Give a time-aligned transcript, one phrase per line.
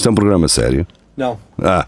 [0.00, 0.86] Isto é um programa sério?
[1.14, 1.38] Não.
[1.62, 1.86] Ah.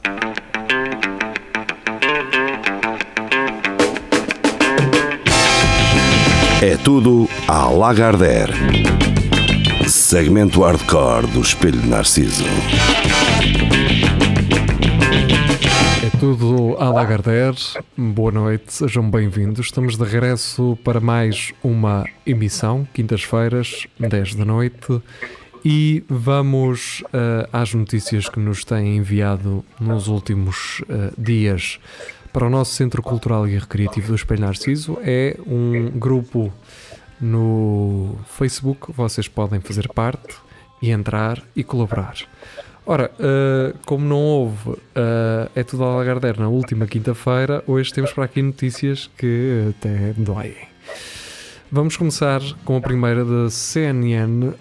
[6.60, 8.52] É tudo à Lagardère.
[9.88, 12.44] Segmento hardcore do Espelho de Narciso.
[16.04, 17.56] É tudo à Lagardère.
[17.96, 19.64] Boa noite, sejam bem-vindos.
[19.64, 25.00] Estamos de regresso para mais uma emissão, quintas-feiras, 10 da noite.
[25.64, 31.78] E vamos uh, às notícias que nos têm enviado nos últimos uh, dias
[32.32, 34.98] para o nosso Centro Cultural e Recreativo do Espelho Narciso.
[35.02, 36.52] É um grupo
[37.20, 40.34] no Facebook, vocês podem fazer parte
[40.80, 42.16] e entrar e colaborar.
[42.84, 44.76] Ora, uh, como não houve
[45.54, 50.56] É Tudo a na última quinta-feira, hoje temos para aqui notícias que até doem.
[51.74, 54.48] Vamos começar com a primeira da CNN.
[54.48, 54.54] Uh,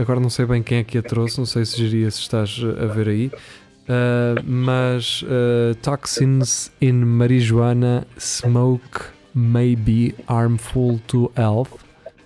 [0.00, 2.60] agora não sei bem quem é que a trouxe, não sei se geria se estás
[2.80, 3.26] a ver aí.
[3.26, 9.00] Uh, mas uh, toxins in marijuana smoke
[9.34, 11.72] may be harmful to health.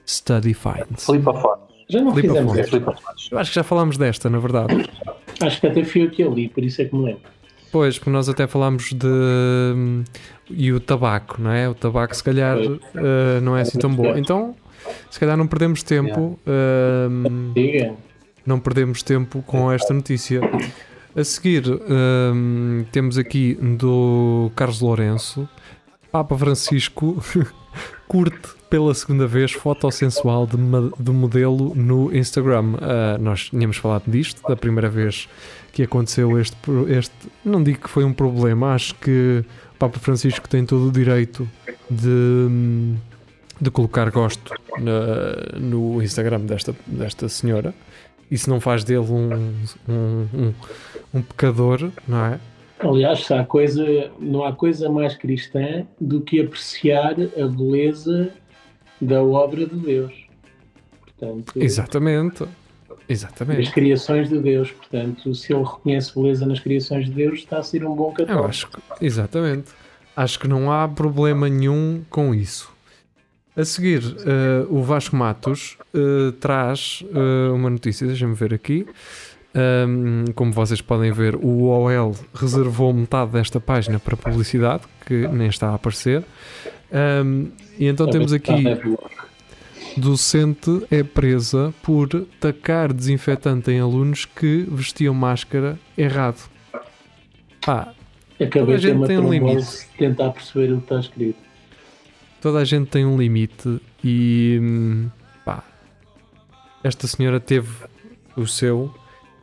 [0.07, 1.07] Study finds.
[1.07, 1.59] Flipa.
[1.89, 3.29] Já não Flipa fizemos flipa fotos.
[3.33, 4.91] Eu acho que já falámos desta, na verdade.
[5.41, 7.23] Acho que até fui eu que ali, por isso é que me lembro.
[7.71, 10.05] Pois, porque nós até falámos de.
[10.51, 11.69] E o tabaco, não é?
[11.69, 14.17] O tabaco, se calhar, uh, não é assim tão bom.
[14.17, 14.55] Então,
[15.11, 16.39] se calhar, não perdemos tempo.
[16.47, 17.55] Uh,
[18.47, 20.41] não perdemos tempo com esta notícia.
[21.15, 25.49] A seguir, uh, temos aqui do Carlos Lourenço.
[26.11, 27.23] Papa Francisco
[28.09, 32.75] curte pela segunda vez foto sensual de, de modelo no Instagram.
[32.75, 35.29] Uh, nós tínhamos falado disto da primeira vez
[35.79, 36.57] que aconteceu este,
[36.89, 37.15] este.
[37.45, 41.49] Não digo que foi um problema, acho que o Papa Francisco tem todo o direito
[41.89, 42.97] de,
[43.61, 47.73] de colocar gosto na, no Instagram desta, desta senhora.
[48.29, 49.55] Isso não faz dele um,
[49.89, 50.55] um, um,
[51.15, 52.41] um pecador, não é?
[52.81, 58.31] Aliás, há coisa, não há coisa mais cristã do que apreciar a beleza
[59.01, 60.13] da obra de Deus.
[61.01, 62.45] Portanto, Exatamente.
[63.09, 63.63] Exatamente.
[63.63, 64.71] As criações de Deus.
[64.71, 68.39] Portanto, se ele reconhece beleza nas criações de Deus, está a ser um bom católico.
[68.39, 69.71] Eu acho que, exatamente.
[70.15, 72.71] Acho que não há problema nenhum com isso.
[73.57, 78.87] A seguir, uh, o Vasco Matos uh, traz uh, uma notícia, deixa-me ver aqui.
[79.55, 85.49] Um, como vocês podem ver, o OL reservou metade desta página para publicidade, que nem
[85.49, 86.23] está a aparecer.
[86.93, 88.53] Um, e então temos aqui
[89.99, 92.09] docente é presa por
[92.41, 96.49] tacar desinfetante em alunos que vestiam máscara errado.
[97.65, 97.93] Pá,
[98.41, 99.87] Acabei a gente tem um limite.
[99.99, 101.39] tentar perceber o que está escrito.
[102.41, 104.61] Toda a gente tem um limite e
[105.45, 105.65] pá,
[106.85, 107.69] esta senhora teve
[108.37, 108.95] o seu.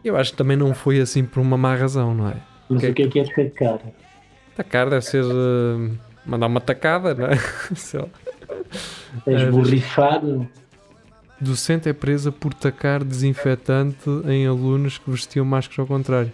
[0.03, 2.37] Eu acho que também não foi assim por uma má razão, não é?
[2.69, 3.79] Mas o que é que é tacar?
[4.55, 5.91] Tacar deve ser uh,
[6.25, 7.35] mandar uma tacada, não é?
[9.25, 10.47] És borrifado.
[11.39, 16.31] Docente é presa por tacar desinfetante em alunos que vestiam máscara ao contrário.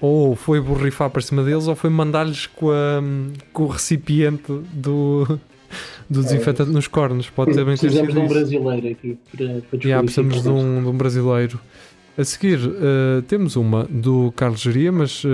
[0.00, 5.38] Ou foi borrifar para cima deles, ou foi mandar-lhes com, com o recipiente do,
[6.10, 6.72] do desinfetante é.
[6.72, 7.30] nos cornos.
[7.30, 10.88] Pode ter bem Precisamos de um brasileiro aqui para, para yeah, Precisamos de um, de
[10.88, 11.60] um brasileiro.
[12.18, 15.22] A seguir, uh, temos uma do Carlos Geria, mas.
[15.22, 15.28] Uh,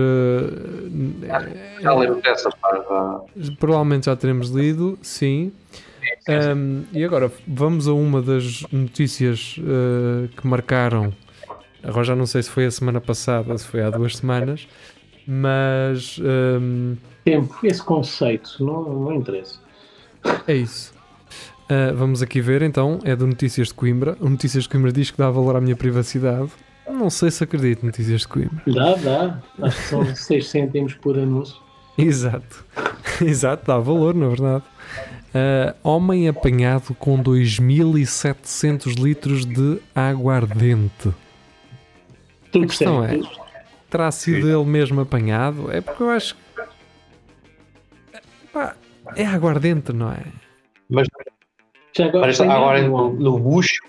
[1.80, 3.56] já lemos essa parte.
[3.58, 5.52] Provavelmente já teremos lido, sim.
[6.28, 11.12] Um, e agora vamos a uma das notícias uh, que marcaram.
[11.82, 14.68] Agora já não sei se foi a semana passada, se foi há duas semanas,
[15.26, 16.18] mas.
[16.18, 19.60] Um, Tempo, esse conceito, não, não interessa.
[20.46, 20.92] É isso.
[21.64, 24.16] Uh, vamos aqui ver então, é do Notícias de Coimbra.
[24.20, 26.50] O Notícias de Coimbra diz que dá valor à minha privacidade.
[26.88, 28.62] Não sei se acredito, Notícias de Coimbra.
[28.66, 29.42] Dá, dá.
[29.62, 31.56] Acho que são 6 cêntimos por anúncio.
[31.96, 32.64] Exato.
[33.22, 34.64] Exato, dá valor, na verdade.
[35.34, 41.08] Uh, homem apanhado com 2.700 litros de aguardente.
[42.54, 43.18] a questão é:
[43.88, 45.72] terá sido ele mesmo apanhado?
[45.72, 46.42] É porque eu acho que.
[48.52, 48.76] Pá,
[49.16, 50.22] é aguardente, não é?
[50.90, 51.08] Mas
[51.98, 53.80] agora, agora no, no bucho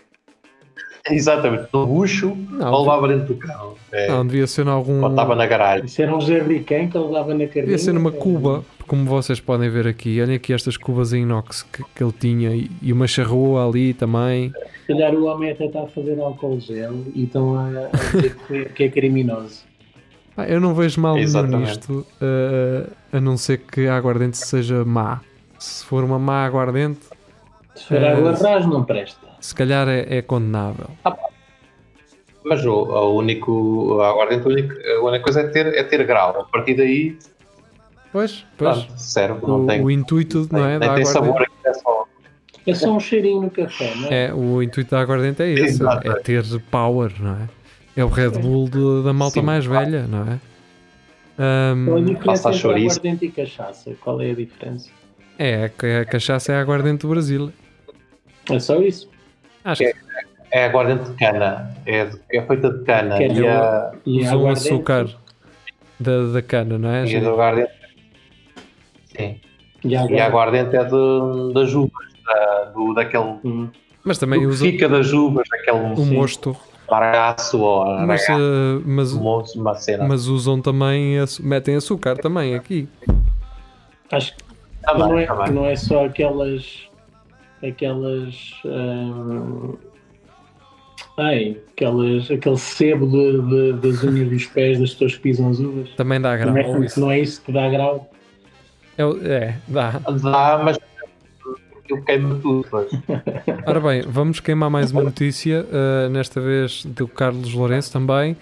[1.12, 3.78] Exatamente, no bucho não, ou levava dentro do carro.
[3.92, 5.04] É, não, devia ser em algum.
[5.04, 5.86] Ou estava na garagem.
[5.86, 7.66] Isso era um jerrycan que ele levava na carrinha.
[7.66, 10.22] Devia ser numa cuba, como vocês podem ver aqui.
[10.22, 13.94] Olhem aqui estas cubas em inox que, que ele tinha e, e uma charrua ali
[13.94, 14.54] também.
[14.82, 18.36] Se calhar o homem até está a fazer álcool gel e estão a, a dizer
[18.48, 19.64] que, que é criminoso.
[20.36, 25.22] Ah, eu não vejo mal nisto, uh, a não ser que a aguardente seja má.
[25.60, 27.02] Se for uma má aguardente.
[27.76, 30.88] Se for água uh, atrás, não presta se calhar é, é condenável.
[31.04, 31.16] Ah,
[32.46, 36.40] Mas o, o único, a aguardente, a única coisa é ter, é ter grau.
[36.40, 37.18] A partir daí.
[38.12, 38.78] Pois, pois.
[38.86, 42.06] Pronto, serve, o, não tem, o intuito não é, nem da tem sabor, é só.
[42.66, 44.26] É só um cheirinho no café, não é?
[44.28, 47.50] É, o intuito da aguardente é esse, é ter power, não é?
[47.98, 49.86] É o Red Bull de- da malta Sim, mais claro.
[49.86, 50.40] velha, não é?
[51.86, 53.00] Qual a diferença Passa a entre chouriço.
[53.00, 53.94] aguardente e cachaça?
[54.00, 54.90] Qual é a diferença?
[55.38, 55.66] é,
[56.02, 57.52] a cachaça é a aguardente do Brasil.
[58.50, 59.10] É só isso.
[59.66, 59.94] Acho que
[60.52, 61.76] É aguardente de cana.
[61.86, 63.18] É, é feita de cana.
[63.18, 65.08] Quer E a, E a usam aguardente- açúcar
[66.00, 67.06] da, da cana, não é?
[67.06, 67.72] e do aguardente.
[69.18, 69.40] Sim.
[69.84, 70.76] E a E a aguardente.
[70.76, 72.14] é de, das uvas.
[72.26, 73.36] Da, do, daquele.
[73.44, 73.70] Hum.
[74.04, 76.56] Mas também do que usam fica das uvas, daquele o mosto.
[76.90, 78.36] maragaço ou Mas, ah,
[78.86, 80.06] mas, moço, uma cena.
[80.08, 82.88] mas usam também, metem açúcar também aqui.
[84.12, 84.44] Acho que
[84.84, 85.52] Também, não, é, também.
[85.52, 86.88] não é só aquelas.
[87.66, 88.54] Aquelas.
[88.66, 89.76] hum,
[91.18, 95.60] ai, aquelas, aquele sebo de, de- das unhas dos pés das pessoas que pisam as
[95.60, 95.90] uvas.
[95.92, 96.54] Também dá grau.
[96.54, 97.00] Não é, isso.
[97.00, 98.10] não é isso que dá grau.
[98.98, 99.92] É, o- é, dá.
[100.22, 100.78] Dá, mas
[101.90, 102.68] eu queimo tudo.
[102.70, 102.90] Pois.
[103.66, 108.36] Ora bem, vamos queimar mais uma notícia, uh, nesta vez do Carlos Lourenço também.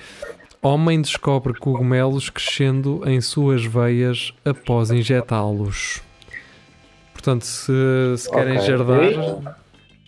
[0.64, 6.04] Homem descobre cogumelos crescendo em suas veias após injetá-los.
[7.22, 7.72] Portanto, se,
[8.18, 8.68] se querem Ok.
[8.68, 9.56] jardar,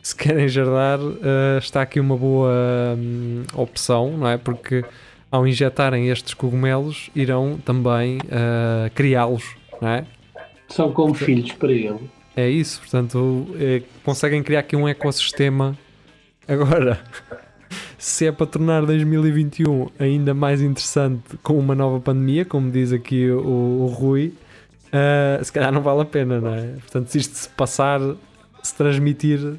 [0.02, 2.52] se querem jardar, uh, está aqui uma boa
[2.98, 4.36] hum, opção, não é?
[4.36, 4.84] Porque
[5.30, 9.44] ao injetarem estes cogumelos, irão também uh, criá-los,
[9.80, 10.06] não é?
[10.68, 12.10] São como filhos para ele.
[12.36, 15.78] É isso, portanto, é, conseguem criar aqui um ecossistema.
[16.48, 17.00] Agora,
[17.96, 23.30] se é para tornar 2021 ainda mais interessante com uma nova pandemia, como diz aqui
[23.30, 24.34] o, o Rui,
[24.94, 26.68] ah, se calhar não vale a pena, não é?
[26.80, 28.00] Portanto, se isto se passar,
[28.62, 29.56] se transmitir,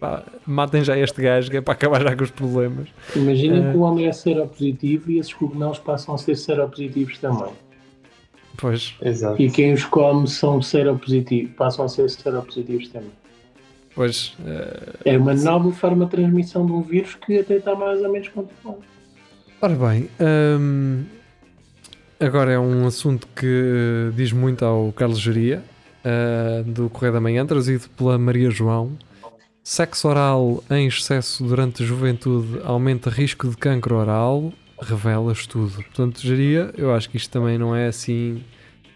[0.00, 2.88] pá, matem já este gajo, que é para acabar já com os problemas.
[3.14, 3.70] Imaginem É.
[3.70, 7.52] que o homem é seropositivo e esses cogumelos passam a ser seropositivos também.
[8.58, 9.40] Pois, Exato.
[9.40, 13.10] E quem os come são seropositivos, passam a ser seropositivos também.
[13.94, 18.00] pois, ah, É uma nova forma de transmissão de um vírus que até está mais
[18.02, 18.82] ou menos controlado.
[19.60, 20.08] Ora bem,
[20.58, 21.04] hum,
[22.24, 25.62] agora é um assunto que diz muito ao Carlos Geria,
[26.04, 28.92] ah, do Correio da Manhã, trazido pela Maria João.
[29.64, 35.74] Sexo oral em excesso durante a juventude aumenta risco de cancro oral, revela estudo.
[35.74, 38.42] Portanto, Geria, eu acho que isto também não é assim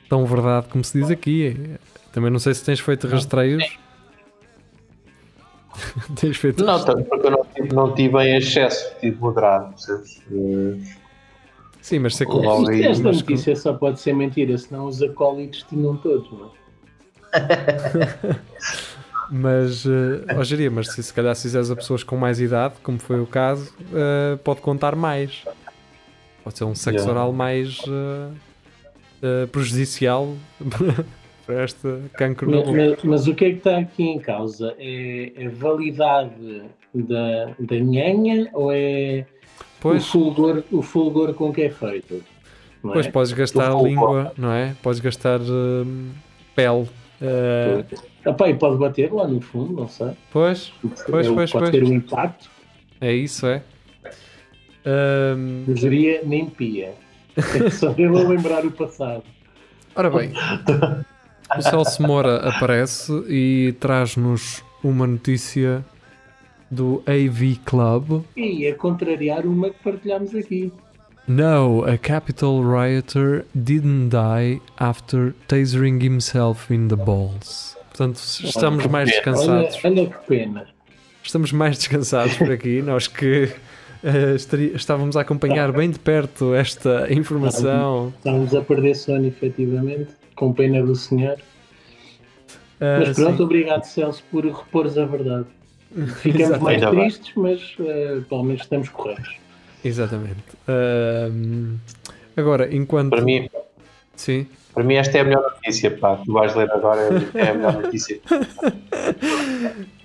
[0.08, 1.76] tão verdade como se diz aqui.
[2.12, 3.78] Também não sei se tens feito rastreios.
[6.19, 9.70] tens feito Não, tanto porque eu não tive, não tive em excesso, tive moderado.
[9.70, 10.23] percebes?
[11.86, 14.58] Sim, mas sei que Logo Isto- aí, esta mas que- notícia só pode ser mentira,
[14.58, 16.50] senão os acólitos tinham todos, não é?
[19.30, 22.74] Mas, uh, ó, Jeria, mas se, se calhar se fizeres a pessoas com mais idade,
[22.82, 25.44] como foi o caso, eh, pode contar mais.
[26.44, 27.12] Pode ser um sexo Yeah.
[27.12, 28.28] oral mais eh,
[29.22, 30.32] eh, prejudicial
[31.46, 34.74] para este cancro Mas, mas- mas o que é que está aqui em causa?
[34.78, 36.62] É a validade
[36.94, 39.26] da, da nhanha ou é
[39.78, 42.23] o Pois, fulgor, o fulgor com que é feito?
[42.82, 43.11] Pois é?
[43.11, 44.75] podes gastar Do língua, não é?
[44.82, 46.11] Podes gastar hum,
[46.55, 46.88] pele.
[48.25, 50.11] Epá, e pode bater lá no fundo, não sei.
[50.32, 50.73] pois,
[51.08, 51.70] Pois, É o- pois, pode pois.
[51.70, 52.50] ter um impacto.
[53.00, 53.62] é isso, é.
[55.69, 56.94] Diria nem pia.
[57.37, 57.94] É só a
[58.28, 59.23] lembrar o passado.
[59.95, 60.33] Ora bem,
[61.56, 65.85] o Celso Moura aparece e traz-nos uma notícia
[66.70, 68.23] do AV Club.
[68.37, 70.73] E é contrariar uma que partilhámos aqui.
[71.28, 77.76] No, a Capitol rioter didn't die after tasering himself in the balls.
[77.88, 79.85] Portanto, estamos mais Olha, descansados.
[79.85, 80.66] olha que pena.
[81.23, 82.80] Estamos mais descansados por aqui.
[82.87, 83.49] Nós que
[84.37, 88.12] estaria- estávamos a acompanhar bem de perto esta informação.
[88.18, 91.38] Estamos a perder sono, efetivamente, com pena do senhor.
[92.80, 93.42] Ah, Mas pronto, sim.
[93.42, 95.46] obrigado, Celso, por repores a verdade.
[96.21, 99.37] Ficamos mais tristes, mas eh, pelo menos estamos corretos.
[99.85, 100.43] Exatamente.
[100.69, 101.76] Ahm,
[102.37, 103.11] agora, enquanto.
[103.11, 103.49] Para mim,
[104.16, 104.47] Sim.
[104.75, 105.90] para mim, esta é a melhor notícia.
[105.90, 106.16] Pá.
[106.16, 107.00] Tu vais ler agora,
[107.35, 108.19] é a melhor notícia.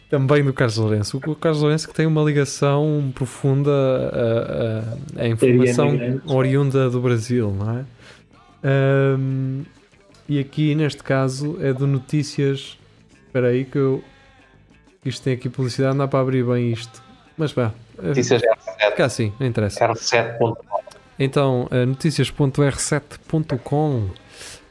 [0.10, 1.18] Também do Carlos Lourenço.
[1.26, 7.52] O Carlos Lourenço que tem uma ligação profunda a, a- a informação oriunda do Brasil,
[7.58, 7.86] não é?
[8.64, 9.62] Ahm,
[10.28, 12.78] e aqui, neste caso, é de notícias.
[13.28, 14.04] Espera aí que eu...
[15.04, 17.02] Isto tem aqui publicidade, não dá para abrir bem isto.
[17.38, 19.88] Mas vá, eh, Notícias R7, fica assim, não interessa.
[19.88, 20.56] R7.com.
[21.18, 24.10] Então, eh, noticias.r7.com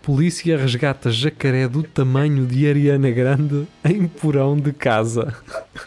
[0.03, 5.35] Polícia resgata jacaré do tamanho de Ariana Grande em porão de casa.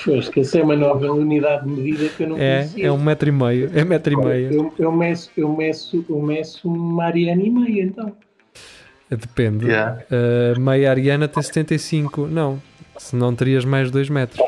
[0.06, 2.88] Pois, que essa é uma nova unidade de medida que eu não É, conhecia.
[2.88, 3.72] é um metro e meio.
[3.74, 4.54] É metro e meio.
[4.54, 8.16] Eu, eu, meço, eu, meço, eu meço uma Ariana e meia, então.
[9.10, 9.66] Depende.
[9.66, 10.04] Yeah.
[10.12, 12.28] Uh, meia Ariana tem 75.
[12.28, 12.62] Não,
[12.98, 14.42] senão terias mais 2 metros.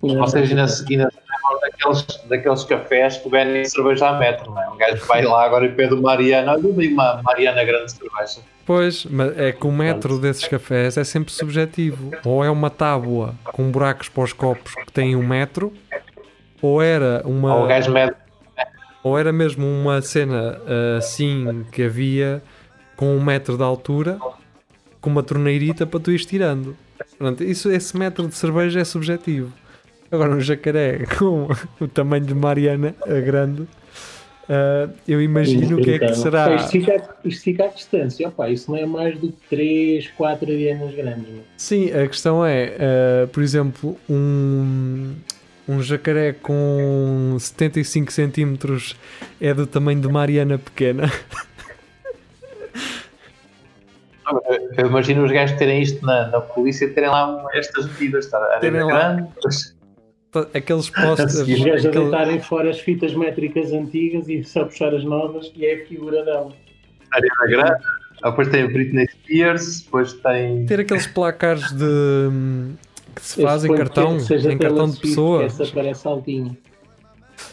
[0.00, 4.62] Vocês ainda se ainda se lembram daqueles, daqueles cafés que vendem cerveja a metro, não
[4.62, 4.68] é?
[4.68, 8.40] Um gajo vai lá agora e pede uma Mariana, olha uma Mariana grande cerveja.
[8.66, 12.10] Pois, mas é que o metro desses cafés é sempre subjetivo.
[12.24, 15.72] Ou é uma tábua com buracos para os copos que têm um metro,
[16.62, 17.56] ou era uma.
[17.56, 17.66] Ou
[19.02, 22.42] Ou era mesmo uma cena ah, assim que havia
[22.96, 24.18] com um metro de altura,
[25.00, 26.74] com uma torneirita para tu ires tirando.
[27.18, 29.52] Pronto, isso, esse metro de cerveja é subjetivo.
[30.10, 31.48] Agora, um jacaré com
[31.80, 33.66] o tamanho de Mariana a grande,
[34.48, 36.54] ah, eu imagino o que é que Então, será.
[36.54, 38.28] Isto fica, isto fica à distância.
[38.28, 41.28] Opa, isso não é mais do que 3, 4 Arianas grandes.
[41.28, 41.42] meu.
[41.56, 45.14] Sim, a questão é, ah, por exemplo, um,
[45.68, 48.96] um jacaré com 75 centímetros
[49.40, 51.10] é do tamanho de Mariana pequena.
[54.78, 58.38] Eu imagino os gajos terem isto na, na polícia terem lá estas medidas, está?
[58.60, 59.12] Terem Arena lá.
[59.14, 59.28] grande,
[60.52, 61.34] Aqueles postos.
[61.34, 65.04] Os Os gajos a aquele- deitarem fora as fitas métricas antigas e só puxar as
[65.04, 66.52] novas e é a figura dela.
[67.12, 67.84] Arena grande,
[68.22, 70.66] Ah, depois tem Britney Spears, depois tem.
[70.66, 72.30] ter aqueles placares de
[73.14, 75.44] que se Eu faz em cartão, seja em cartão de pessoa.
[75.44, 76.56] Essa parece altinha.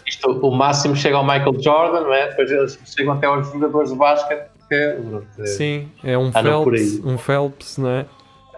[0.07, 2.29] Isto, o máximo chega ao Michael Jordan, não é?
[2.29, 4.99] Depois eles chegam até aos jogadores de basquete, é,
[5.39, 8.05] é- Sim, é um Ah, Phelps, um Phelps, não é?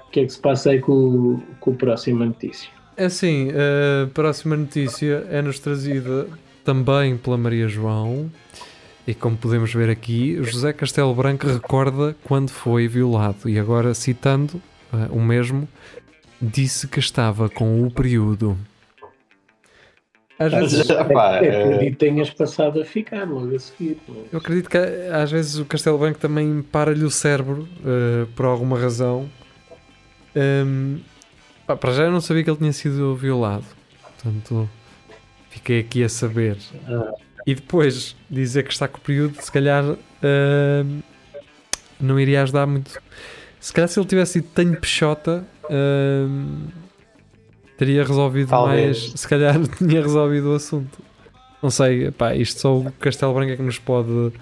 [0.08, 2.70] O que é que se passa aí com, o- com o próximo notícia?
[2.96, 6.27] É Assim, a próxima notícia é-nos trazida
[6.63, 8.29] também pela Maria João.
[9.05, 13.50] E como podemos ver aqui, José Castelo Branco recorda quando foi violado.
[13.50, 14.62] E agora, citando
[14.93, 15.67] eh, o mesmo,
[16.41, 18.58] disse que estava com o período.
[20.40, 23.98] Às vezes, Pá, é, é é- que tenhas passado a ficar logo a seguir.
[24.08, 24.20] não é?
[24.32, 28.78] eu acredito que às vezes o Castelo Branco também para-lhe o cérebro eh, por alguma
[28.80, 29.30] razão.
[30.36, 31.00] Hum,
[31.68, 33.66] pá, para já eu não sabia que ele tinha sido violado.
[34.02, 34.70] Portanto,
[35.50, 36.58] fiquei aqui a saber.
[36.88, 37.12] Ah.
[37.46, 41.02] E depois dizer que está com o período, se calhar hum,
[42.00, 43.00] não iria ajudar muito.
[43.60, 46.68] Se calhar se ele tivesse sido tenho peixota, hum,
[47.77, 49.08] teria resolvido Talvez.
[49.08, 49.20] mais.
[49.20, 51.00] Se calhar tinha resolvido o assunto.
[51.62, 54.34] Não sei, pá, isto só o Castelo Branco é que nos pode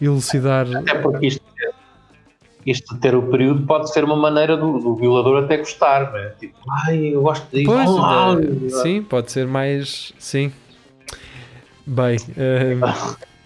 [0.00, 0.66] elucidar.
[0.76, 1.42] Até porque isto,
[2.66, 6.18] isto de ter o período pode ser uma maneira do, do violador até gostar, não
[6.18, 6.30] é?
[6.30, 7.70] Tipo, ai, eu gosto disso.
[7.70, 10.12] Pois, ah, eh, sim, pode ser mais.
[10.18, 10.52] Sim.
[11.86, 12.80] Bem, hum,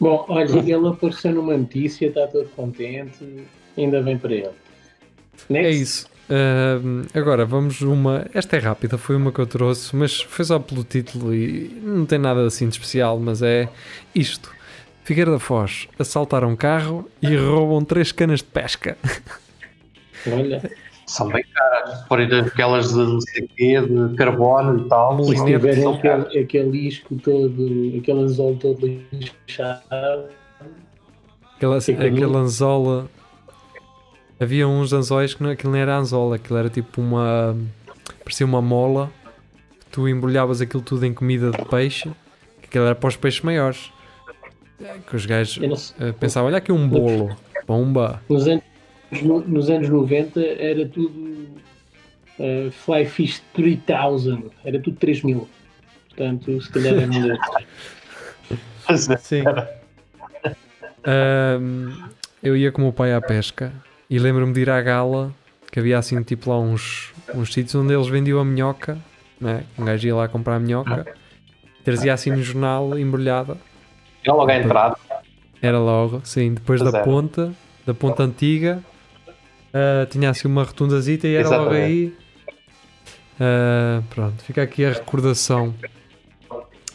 [0.00, 4.50] Bom, olha, ele apareceu numa notícia, está todo contente, ainda bem para ele.
[5.50, 5.82] É Next.
[5.82, 6.06] isso.
[7.14, 8.26] Agora vamos uma.
[8.34, 12.06] Esta é rápida, foi uma que eu trouxe, mas foi só pelo título e não
[12.06, 13.68] tem nada assim de especial, mas é
[14.14, 14.50] isto.
[15.04, 18.96] Figueira da Foz assaltaram um carro e roubam três canas de pesca.
[20.30, 20.62] Olha,
[21.06, 22.06] São bem caras.
[22.06, 25.24] Forem aquelas de não sei quê, de carbono e tal.
[25.24, 29.82] Se tiverem aquele, aquele isco todo, aquele anzol todo lixado,
[31.56, 31.78] Aquela,
[32.12, 33.08] muito- anzola.
[34.40, 37.56] Havia uns anzóis que não, aquilo não era anzola, aquilo era tipo uma.
[38.24, 39.10] parecia uma mola.
[39.80, 42.10] que Tu embrulhavas aquilo tudo em comida de peixe,
[42.62, 43.92] que aquilo era para os peixes maiores.
[45.08, 48.22] Que os gajos eh, pensavam, olha aqui um bolo, bomba.
[48.30, 48.64] nos, anos,
[49.22, 51.48] no- nos anos 90 era tudo
[52.38, 55.46] eh, Fly Fish 3000, era tudo 3000.
[56.08, 57.38] Portanto, se calhar é melhor.
[59.20, 59.42] Sim.
[61.04, 61.92] Ahm,
[62.42, 63.72] eu ia com o meu pai à pesca
[64.10, 65.32] e lembro-me de ir à gala,
[65.72, 68.98] que havia assim tipo lá uns, uns sítios onde eles vendiam a minhoca,
[69.40, 69.64] né?
[69.78, 71.06] um gajo ia lá comprar a minhoca,
[71.84, 73.56] trazia assim no jornal embrulhada,
[74.26, 74.96] É logo a entrada.
[75.62, 77.06] era logo, sim, depois Pois da era.
[77.06, 77.52] ponta,
[77.86, 78.82] da ponta antiga,
[79.72, 81.84] ah, tinha assim uma rotundazita e era logo Exatamente.
[81.84, 82.14] aí.
[83.38, 85.74] Ah, pronto, fica aqui a recordação.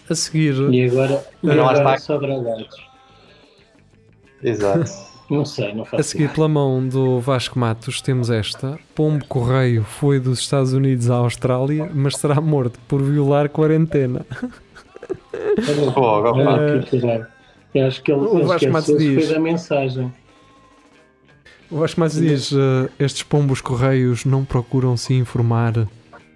[0.07, 1.97] A seguir, E agora, e agora está.
[1.97, 2.67] só drogados.
[4.43, 5.14] Exato.
[5.29, 8.77] Não sei, não A faço seguir, pela mão do Vasco Matos, temos esta.
[8.93, 14.25] Pombo Correio foi dos Estados Unidos à Austrália, mas será morto por violar quarentena.
[16.83, 17.27] que caralho.
[17.73, 19.25] Eu acho que ele, O Vasco Matos diz.
[19.25, 20.13] foi da mensagem.
[21.69, 25.73] O Vasco Matos diz: eh, estes pombos correios não procuram se informar,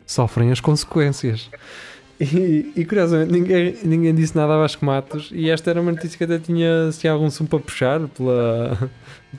[0.05, 1.50] sofrem as consequências.
[2.20, 6.18] E, e, curiosamente ninguém, ninguém disse nada a Vasco Matos e esta era uma notícia
[6.18, 8.92] que até tinha, tinha algum sumo para puxar pela,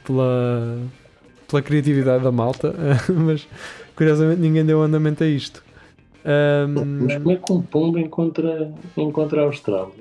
[0.02, 0.78] pela,
[1.46, 2.74] pela criatividade da malta,
[3.14, 3.46] mas
[3.94, 5.62] curiosamente ninguém deu andamento a isto.
[6.24, 9.92] Um, mas como é que um pombo encontra, encontra a Austrália?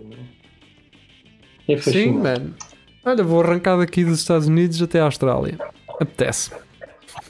[1.67, 2.11] É fascinante.
[2.11, 2.55] Sim, mano.
[3.03, 5.57] Olha, vou arrancar daqui dos Estados Unidos até a Austrália.
[5.99, 6.51] Apetece.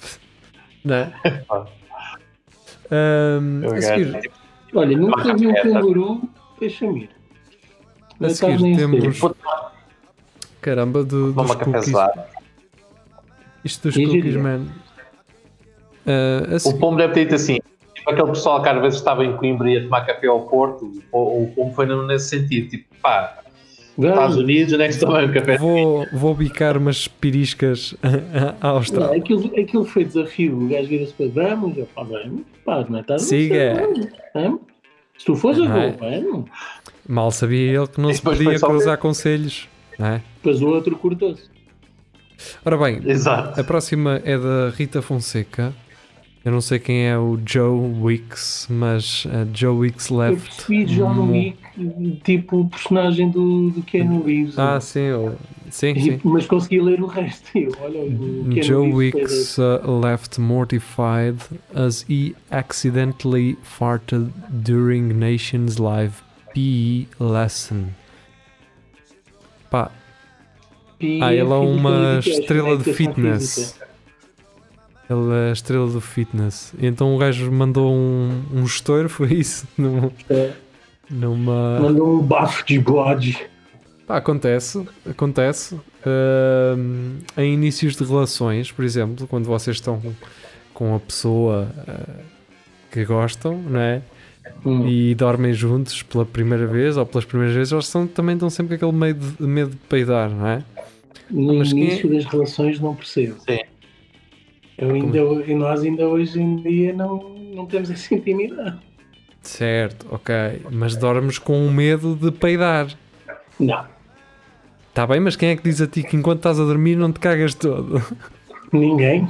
[0.86, 1.12] Não é?
[3.42, 4.32] um, a seguir,
[4.74, 6.22] Olha, nunca vi um canguru,
[6.60, 7.10] deixa-me ir.
[8.22, 9.20] A seguir temos.
[10.62, 11.94] Caramba, do, dos cookies.
[13.64, 14.68] Isto dos cookies, man.
[16.06, 17.60] Uh, o pombo deve ter dito assim.
[17.94, 20.92] Tipo aquele pessoal que às vezes estava em Coimbra e ia tomar café ao Porto,
[21.12, 22.70] o, o pombo foi nesse sentido.
[22.70, 23.40] Tipo, pá,
[24.08, 25.58] Estados Unidos, onde é o café?
[25.58, 27.96] Vou, vou bicar umas piriscas
[28.62, 29.08] à Austrália.
[29.10, 30.58] Não, aquilo, aquilo foi desafio.
[30.58, 33.02] O gajo vira-se para vamos, eu falo, vamos, pá, não é?
[33.02, 33.74] Estás Siga.
[34.34, 34.62] Vamos.
[35.18, 36.50] Se tu fores, eu vou, vamos.
[37.08, 39.68] Mal sabia ele que não se podia cruzar conselhos.
[39.98, 40.22] Não é?
[40.36, 41.50] Depois o outro cortou-se.
[42.64, 43.60] Ora bem, Exato.
[43.60, 45.74] a próxima é da Rita Fonseca.
[46.44, 50.36] Eu não sei quem é o Joe Wicks, mas uh, Joe Wicks left.
[50.36, 51.58] Eu percebi John Wick,
[52.24, 54.58] tipo o personagem do, do Keanu Reeves.
[54.58, 55.36] Ah, sim, eu,
[55.70, 56.22] sim, e, sim.
[56.24, 57.50] Mas consegui ler o resto.
[57.58, 61.40] Eu, olha, o Joe Wicks uh, left mortified
[61.76, 67.88] as he accidentally farted during Nation's live PE lesson.
[69.70, 69.92] Pá.
[70.98, 73.78] PE ah, ele é uma estrela de fitness.
[75.10, 76.74] Ele é a estrela do fitness.
[76.80, 79.68] Então o gajo mandou um, um gestor, foi isso?
[79.78, 80.52] Num, é.
[81.10, 81.80] Numa...
[81.80, 83.50] Mandou um bafo de bode.
[84.06, 85.76] Pá, acontece, acontece.
[85.76, 90.02] Uh, em inícios de relações, por exemplo, quando vocês estão
[90.74, 92.24] com a pessoa uh,
[92.92, 94.02] que gostam, não é?
[94.66, 94.88] Hum.
[94.88, 98.78] E dormem juntos pela primeira vez ou pelas primeiras vezes, eles são, também estão sempre
[98.78, 100.64] com aquele medo de, medo de peidar, não é?
[101.30, 102.16] No Mas início é...
[102.16, 103.36] das relações não percebo.
[103.48, 103.60] Sim.
[104.80, 107.18] Eu ainda, e nós ainda hoje em dia não,
[107.54, 108.80] não temos essa intimidade.
[109.42, 110.62] Certo, ok.
[110.72, 112.88] Mas dormes com o medo de peidar.
[113.60, 113.86] Não.
[114.90, 117.12] Está bem, mas quem é que diz a ti que enquanto estás a dormir não
[117.12, 118.02] te cagas todo?
[118.72, 119.30] Ninguém.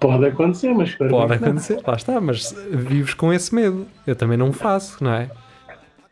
[0.00, 3.86] Pode acontecer, mas Pode acontecer, lá está, mas vives com esse medo.
[4.06, 5.30] Eu também não faço, não é?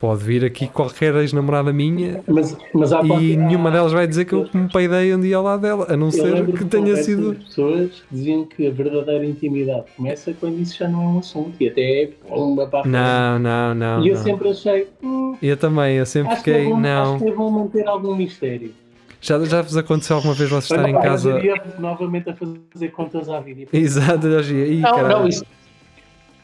[0.03, 4.25] Pode vir aqui qualquer ex-namorada minha mas, mas e parte, nenhuma há, delas vai dizer
[4.25, 7.37] que eu me peidei um dia ao lado dela, a não ser que tenha sido.
[7.37, 11.55] pessoas que diziam que a verdadeira intimidade começa quando isso já não é um assunto
[11.61, 14.05] e até é pomba para a Não, não, não.
[14.05, 14.23] E eu não.
[14.25, 14.89] sempre achei.
[15.05, 16.63] Hum, eu também, eu sempre acho fiquei.
[16.63, 17.15] Que é bom, não.
[17.15, 18.75] Acho que é bom manter algum mistério.
[19.21, 21.31] Já, já vos aconteceu alguma vez vocês estarem em casa.
[21.31, 23.71] Eu iria novamente a fazer contas à vida.
[23.73, 24.81] Exato, já ia.
[24.81, 25.45] Não, não, isso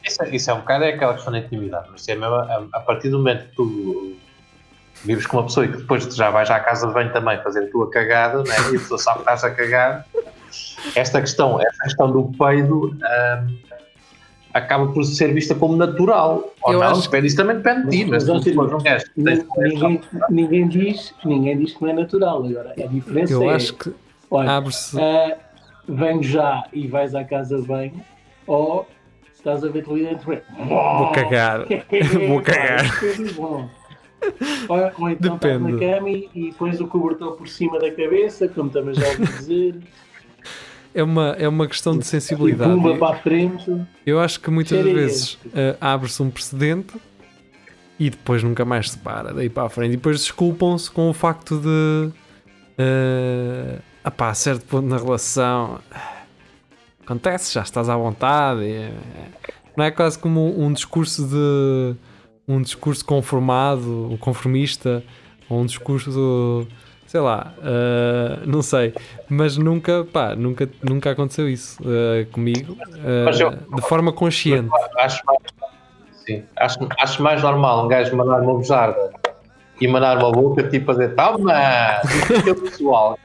[0.04, 2.80] isso, isso, é um bocado é aquela questão da intimidade, mas é mesmo a, a,
[2.80, 4.16] partir do momento que tu
[5.04, 7.64] vives com uma pessoa e que depois já vais à casa de banho também fazer
[7.64, 8.54] a tua cagada, né?
[8.72, 10.06] e a pessoa sabe que estás a cagar,
[10.94, 13.58] esta questão, esta questão do peido um,
[14.52, 16.52] acaba por ser vista como natural.
[16.62, 17.16] Ou Eu não, acho...
[17.16, 19.04] isso também depende de ti, mas, mas, mas não queres.
[19.16, 22.44] Ninguém, ninguém, diz, ninguém diz que não é natural.
[22.44, 23.54] Agora, a diferença Eu é.
[23.54, 23.92] acho que
[24.32, 24.96] abre-se.
[24.96, 25.37] Uh,
[25.88, 28.04] venho já e vais à casa de banho,
[28.46, 28.87] ou
[29.48, 31.66] estás a ver televisão e Vou cagar.
[32.28, 32.84] Vou cagar.
[34.68, 38.48] Ou, ou então estás na cama e, e pões o cobertor por cima da cabeça,
[38.48, 39.76] como também já ouvi dizer.
[40.94, 42.70] É uma, é uma questão de sensibilidade.
[42.70, 43.87] Pumba para a frente.
[44.04, 46.94] Eu acho que muitas vezes uh, abre-se um precedente
[47.98, 49.92] e depois nunca mais se para daí para a frente.
[49.92, 52.11] E depois desculpam-se com o facto de.
[52.80, 55.78] Uh, apá, a certo ponto na relação.
[57.09, 58.61] Acontece, já estás à vontade.
[58.64, 58.92] E,
[59.75, 61.97] não é quase como um discurso de.
[62.47, 65.03] Um discurso conformado, conformista,
[65.49, 66.66] ou um discurso
[67.07, 68.94] sei lá, uh, não sei,
[69.31, 74.68] mas nunca, pá, nunca, nunca aconteceu isso uh, comigo, uh, eu, de forma consciente.
[74.99, 75.38] Acho mais,
[76.27, 79.11] sim, acho, acho mais normal um gajo mandar uma bujada
[79.81, 81.53] e mandar uma boca tipo a dizer, toma!
[82.62, 83.18] Pessoal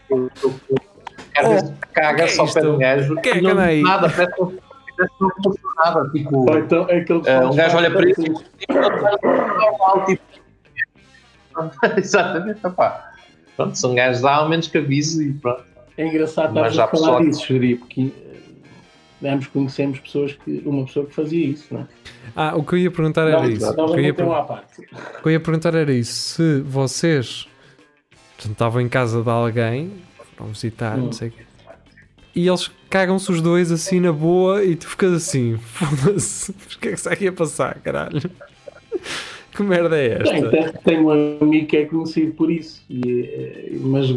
[1.34, 3.82] que, às vezes caga só pé um gajo que é não aí?
[3.82, 4.42] nada, parece que
[5.20, 6.10] não funciona nada.
[6.12, 6.88] Tipo, então,
[7.26, 10.22] é um gajo olha para isso e normal, tipo.
[11.98, 13.14] Exatamente, pá
[13.56, 15.64] pronto, são gajos de ao menos que aviso e pronto.
[15.98, 17.24] É engraçado estar a falar pessoa...
[17.24, 18.12] disso, Juri, porque
[19.22, 21.88] eh, ambos conhecemos pessoas que, uma pessoa que fazia isso, não é?
[22.36, 23.78] Ah, o que eu ia perguntar era não, isso.
[23.78, 24.28] Não, o, que eu ia per...
[24.28, 26.14] o que eu ia perguntar era isso.
[26.14, 27.48] Se vocês
[28.36, 29.92] portanto, estavam em casa de alguém,
[30.38, 31.06] vão visitar, hum.
[31.06, 31.44] não sei o quê,
[32.36, 36.88] e eles cagam-se os dois assim na boa e tu ficas assim, foda-se, o que
[36.88, 38.22] é que está aqui a passar, caralho?
[39.56, 40.50] Que merda é esta?
[40.50, 44.08] tenho- tenho um amigo que é conhecido por isso, e, eh, mas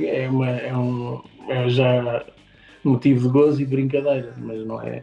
[0.00, 2.24] é, uma, é um é já
[2.84, 5.02] motivo de gozo e brincadeira, mas não é.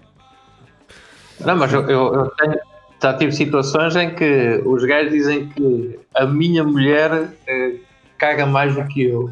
[1.40, 2.56] Não, mas eu, eu, eu tenho,
[3.02, 7.76] já tive situações em que os gajos dizem que a minha mulher eh,
[8.18, 9.32] caga mais do que eu.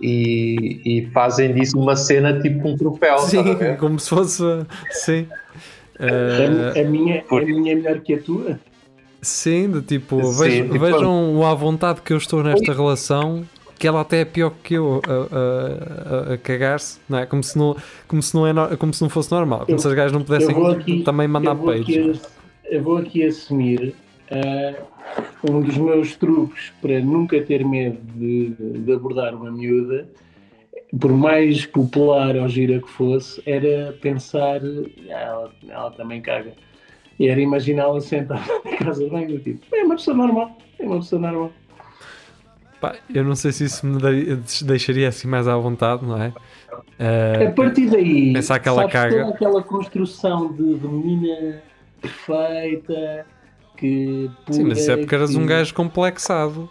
[0.00, 3.18] E, e fazem disso uma cena tipo um troféu.
[3.18, 3.42] Sim,
[3.78, 4.42] como se fosse.
[4.90, 5.26] Sim.
[5.98, 8.58] Eh, A, a minha, a minha é melhor que a tua?
[9.22, 13.42] sim, de tipo, Sim, vejam, tipo- vejam o à vontade que eu estou nesta relação,
[13.78, 17.26] que ela até é pior que eu a, a- a- a cagar-se, não é?
[17.26, 17.74] Como se não,
[18.06, 20.22] como se não, é, como se não fosse normal, como Eu- se as gajas não
[20.22, 22.20] pudessem aqui- também mandar peitos.
[22.70, 23.94] eu vou aqui assumir
[24.30, 24.74] ah,
[25.48, 30.08] um dos meus truques para nunca ter medo de, de abordar uma miúda,
[31.00, 34.60] por mais popular ou gira que fosse, era pensar,
[35.10, 36.52] "Ah, ela, ela também caga.
[37.18, 40.84] E era imaginá-la sentada na casa de banho, do tipo, é uma pessoa normal, é
[40.84, 41.52] uma pessoa normal.
[42.80, 43.98] Pá, eu não sei se isso me
[44.66, 46.30] deixaria assim mais à vontade, não é?
[46.98, 49.28] Eh, A partir daí, pensar que ela caga.
[49.30, 51.62] aquela construção de, de menina
[52.02, 53.24] perfeita,
[53.76, 56.68] que sim, mas isso é porque eras um que- gajo complexado.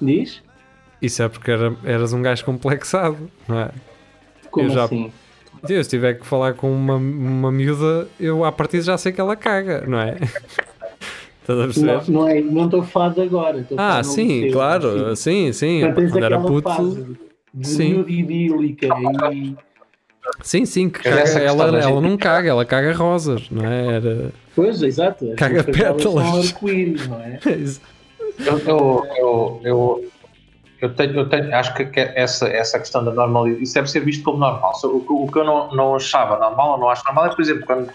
[0.00, 0.42] Diz?
[1.02, 3.70] Isso é porque era- eras um gajo complexado, não é?
[4.50, 5.10] Como Eu já- assim?
[5.68, 9.20] Eu, se tiver que falar com uma, uma miúda, eu à partida já sei que
[9.20, 10.16] ela caga, não é?
[11.42, 11.92] Estás a perceber?
[12.10, 13.66] Não, não é, não estou a falar de agora.
[13.76, 15.52] ah, sim, claro, assim.
[15.52, 15.92] sim, sim.
[15.94, 17.16] Quando era puto, fase
[17.52, 17.90] de sim.
[17.94, 18.86] miúda idílica
[19.32, 19.56] e
[20.42, 23.86] sim, sim, que caga, ela, ela gente- não caga, ela caga rosas, não é?
[23.96, 24.32] Era...
[24.54, 25.26] Pois, exato.
[25.36, 26.02] Caga pétalas.
[26.02, 27.38] São arco-íris, não é?
[28.38, 30.04] Eu, eu, eu, eu,
[30.80, 34.24] eu tenho, eu tenho, acho que essa, essa questão da normalidade, isso deve ser visto
[34.24, 34.72] como normal.
[34.82, 37.42] O, que- o que eu não, não achava normal, ou não acho normal, é, por
[37.42, 37.90] exemplo, quando,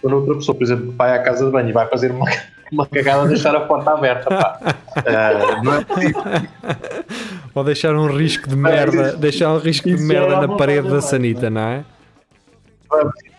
[0.00, 2.24] quando outra pessoa, por exemplo, vai à casa de banho e vai fazer uma,
[2.72, 4.30] uma cagada, deixar a porta aberta.
[4.30, 4.58] Pá.
[4.96, 6.22] Ah, não é possível.
[7.54, 11.00] Ou deixar um risco de merda, deixar um risco de Isso merda na parede da
[11.00, 11.84] sanita, não é?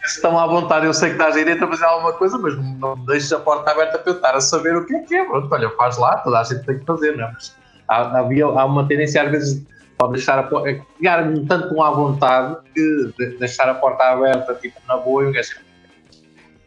[0.05, 2.55] Se estão à vontade, eu sei que estás aí dentro a fazer alguma coisa, mas
[2.79, 5.15] não me deixes a porta aberta para eu estar a saber o que é que
[5.15, 5.25] é.
[5.25, 7.31] Pronto, olha, faz lá, toda a gente tem que fazer, não é?
[7.33, 7.55] Mas
[7.87, 9.63] há, havia, há uma tendência, às vezes,
[9.97, 14.53] pode deixar a porta, criar-me tanto um à vontade que de- deixar a porta aberta,
[14.55, 15.55] tipo, na boa, e um gajo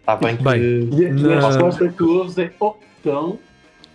[0.00, 0.42] está bem que.
[0.44, 0.60] Bem,
[0.92, 3.38] E a- e Na- a resposta que tu ouves é: oh, então,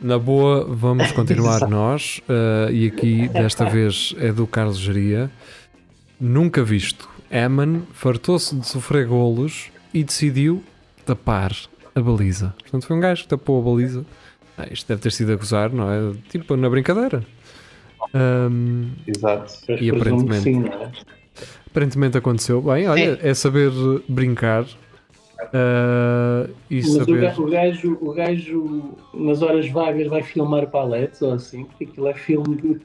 [0.01, 2.21] Na boa, vamos continuar nós.
[2.27, 5.29] eh, e aqui, desta vez, é do Carlos Geria.
[6.19, 7.07] Nunca visto.
[7.29, 10.63] Eman fartou-se de sofrer golos e decidiu
[11.05, 11.55] tapar
[11.95, 12.53] a baliza.
[12.61, 14.05] Portanto, foi um gajo que tapou a baliza.
[14.57, 16.13] Ah, isto deve ter sido a gozar, não é?
[16.29, 17.23] Tipo, na brincadeira.
[18.13, 19.53] Ahm, Exato.
[19.79, 20.41] E aparentemente.
[20.43, 20.89] sim, é?
[21.67, 22.61] aparentemente aconteceu.
[22.61, 23.71] Bem, olha, é saber
[24.09, 24.65] brincar
[25.53, 27.21] ah, e Mas o saber.
[27.21, 32.07] gajo, o, gajo, o gajo, nas horas vagas, vai filmar paletes ou assim, porque aquilo
[32.07, 32.81] é filme de.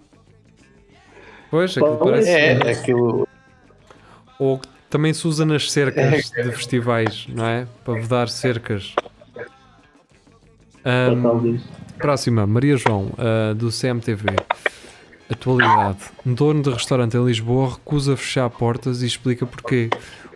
[1.50, 2.30] Pois, aquilo parece.
[2.30, 3.28] É, aquilo.
[4.38, 7.66] Ou que também se usa nas cercas de festivais, não é?
[7.84, 8.94] Para vedar cercas.
[10.82, 11.62] Talvez.
[11.98, 14.36] próxima, Maria João, ah, do CMTV.
[15.28, 15.98] Atualidade.
[16.24, 19.90] Um dono de restaurante em Lisboa recusa fechar portas e explica porquê.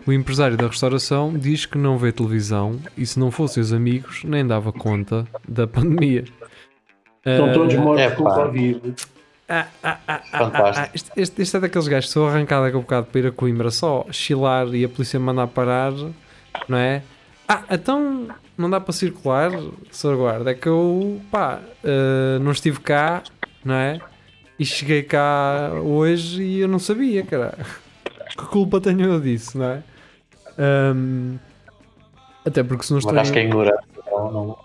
[0.06, 4.24] O empresário da restauração diz que não vê televisão e se não fossem os amigos
[4.24, 6.24] nem dava conta da pandemia.
[7.24, 8.24] Estão Ah, todos mortos é com.
[8.24, 8.94] Covid.
[9.48, 10.86] ah, ah, ah, ah, Fantástico.
[10.86, 13.26] ah, este, este- este é daqueles gajos que sou arrancado daqui a bocado para ir
[13.26, 15.92] a Coimbra só chilar e a polícia mandar parar,
[16.68, 17.02] não é?
[17.46, 19.50] Ah, então não dá para circular,
[19.90, 20.16] Sr.
[20.16, 20.50] Guarda.
[20.50, 23.22] É que eu, pá, eh, não estive cá,
[23.64, 24.00] não é?
[24.58, 27.58] E cheguei cá hoje e eu não sabia, cara.
[28.30, 29.82] Que culpa tenho eu disso, não é?
[30.58, 31.36] Ahm,
[32.44, 33.18] até porque se não Mas estou.
[33.20, 33.84] acho que é ignorante.
[34.10, 34.58] Não, não.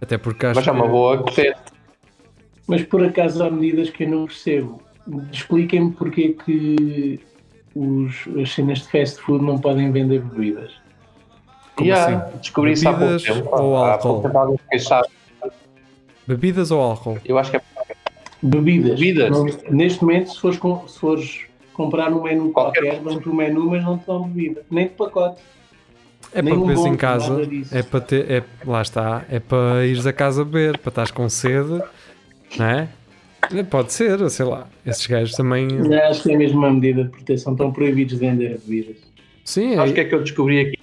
[0.00, 1.54] Até porque acho Mas é uma boa que
[2.66, 4.82] Mas por acaso há medidas que eu não percebo.
[5.32, 7.20] Expliquem-me porque que
[7.74, 10.72] os, as cenas de fast food não podem vender bebidas.
[11.76, 12.38] Como Yeah, assim?
[12.38, 13.56] Descobri isso há pouco Bebidas tempo.
[13.56, 14.22] ou Há álcool?
[16.26, 17.18] Bebidas ou álcool?
[17.24, 17.62] Eu acho que é
[18.42, 18.98] Bebidas.
[18.98, 19.30] Bebidas?
[19.30, 23.34] Não- neste momento, se fores, com- se fores comprar um menu Qualquer- qualquer, dão-te um
[23.34, 24.62] menu, mas não te dão bebida.
[24.70, 25.42] Nem de pacote.
[26.32, 29.84] É Nem para um beberes em casa, é para ter, é, lá está, é para
[29.86, 31.80] ires a casa beber, para estás com sede,
[32.58, 32.88] não é?
[33.54, 34.66] É, Pode ser, sei lá.
[34.86, 35.68] Esses gajos também.
[35.70, 37.52] Eu Acho que é mesmo uma medida de proteção.
[37.52, 38.96] Estão proibidos de vender bebidas.
[39.44, 40.78] Sim, Acho que é, é que eu descobri aqui,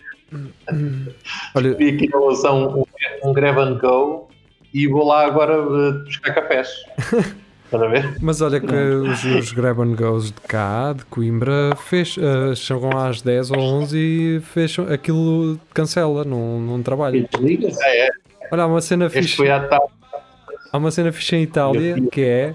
[1.55, 2.85] olha, descobri aqui na relação
[3.23, 4.29] um, um grab and go
[4.73, 6.69] e vou lá agora uh, buscar cafés.
[7.71, 8.17] Estás a ver?
[8.19, 12.97] Mas olha que os, os Grab and Goes de cá, de Coimbra, fech, uh, chegam
[12.97, 17.25] às 10 ou 11 e fecham, aquilo cancela, não, não trabalha.
[17.31, 17.81] Desliga-se.
[17.81, 18.09] É, é.
[18.51, 22.53] Olha, há uma cena Este fixe, há uma cena fixe em Itália que é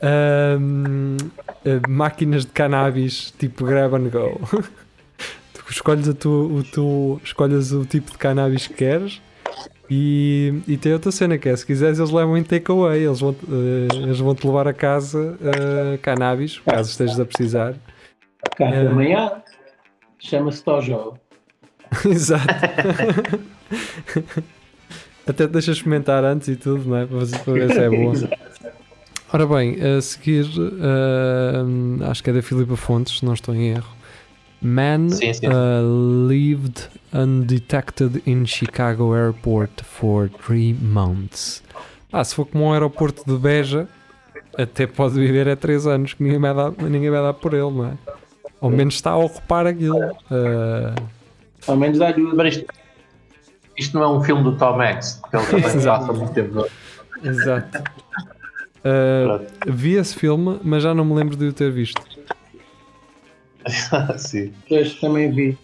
[0.00, 1.18] ahm,
[1.62, 4.40] eh, máquinas de cannabis tipo Grab and Go.
[5.52, 9.20] tu escolhes, a tu, o tu, escolhes o tipo de cannabis que queres
[9.90, 13.34] e, e tem outra cena que é, se quiseres eles levam em takeaway, eles vão,
[13.48, 17.74] eh, eles vão te levar a casa eh, cannabis, caso estejas a precisar.
[18.56, 18.84] Café É.
[18.84, 19.32] da manhã.
[20.18, 21.14] Chama-se Tojo.
[22.04, 22.46] Exato.
[25.26, 27.06] Até te deixas experimentar antes e tudo, não é?
[27.06, 27.18] Para
[27.52, 28.14] ver- se é boa.
[29.32, 30.46] Ora bem, a seguir,
[30.80, 33.95] ah, acho que é da Filipa Fontes, se não estou em erro.
[34.62, 35.46] Man Sim, sim.
[35.46, 35.80] ah,
[36.28, 41.62] lived undetected in Chicago Airport for three months.
[42.12, 43.88] Ah, se for como um aeroporto de Beja,
[44.56, 47.70] até pode viver há 3 anos, que ninguém vai dar, ninguém vai dar por ele,
[47.70, 47.92] não é?
[48.60, 49.98] Ao menos está a ocupar aquilo.
[50.30, 50.94] Ah,
[51.66, 52.66] Ao menos o Mas isto,
[53.76, 56.66] isto não é um filme do Tom Hanks, que ele também passa muito tempo.
[57.22, 57.82] Exato.
[58.88, 62.00] Ah, vi esse filme, mas já não me lembro de o ter visto.
[64.18, 64.52] Sim.
[64.68, 65.58] Depois também vi.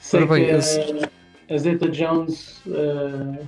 [0.00, 1.08] Sei Ora bem, que a- esse-
[1.50, 3.38] a Zeta Jones, a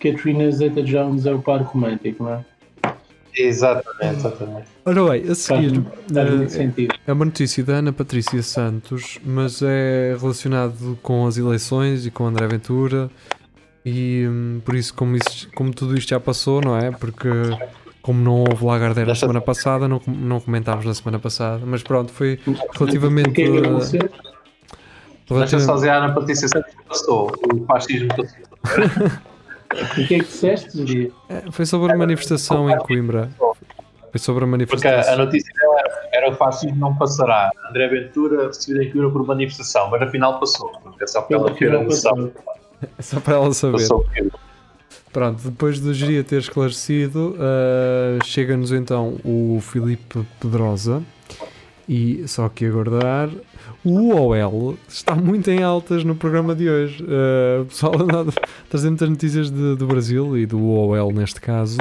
[0.00, 2.44] Katrina Zeta Jones é o par romântico, não é?
[3.34, 4.66] Exatamente, exatamente.
[4.84, 6.94] Ora bem, a seguir, faz sentido.
[7.06, 12.26] é uma notícia da Ana Patrícia Santos, mas é relacionado com as eleições e com
[12.26, 13.10] André Ventura.
[13.86, 16.90] E hum, por isso, como, isso- como tudo isto já passou, não é?
[16.90, 17.26] Porque
[18.02, 22.12] como não houve Lagardère na semana passada, não, não comentámos na semana passada, mas pronto,
[22.12, 23.30] foi O relativamente.
[23.30, 24.00] que é que aconteceu?
[25.30, 27.32] Deixa só relativamente dizer a Ana Patrícia Santos que passou.
[27.54, 29.22] O fascismo passou.
[29.72, 33.30] O que é que disseste, é, foi sobre a manifestação em Coimbra.
[34.10, 35.16] Foi sobre a Porque a, manifestação.
[35.16, 37.50] notícia dela era, era o fascismo não passará.
[37.70, 40.70] André Ventura recebido em Coimbra por manifestação, mas afinal passou.
[41.00, 42.12] É só para ela Pelo ter a final noção.
[42.28, 42.32] passou.
[42.98, 43.72] É só para ela saber.
[43.78, 44.04] Passou o
[45.12, 51.02] Pronto, depois do Geria ter esclarecido, uh, chega-nos então o Filipe Pedrosa
[51.86, 53.28] e só que aguardar.
[53.84, 57.04] O UOL está muito em altas no programa de hoje.
[57.04, 61.78] Uh, o pessoal anda a trazer muitas notícias do Brasil e do UOL neste caso.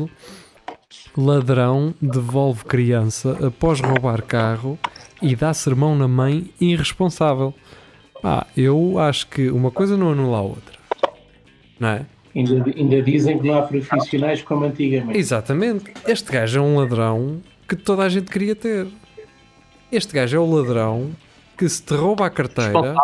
[1.17, 4.78] Ladrão devolve criança após roubar carro
[5.22, 7.54] e dá sermão na mãe irresponsável.
[8.22, 10.80] Ah, eu acho que uma coisa não anula a outra.
[11.80, 12.06] Não é?
[12.36, 15.17] Ainda, ainda dizem que não há profissionais como antigamente.
[15.17, 15.94] Exatamente.
[16.08, 18.88] Este gajo é um ladrão que toda a gente queria ter.
[19.91, 21.12] Este gajo é o ladrão
[21.58, 22.96] que se te rouba a carteira.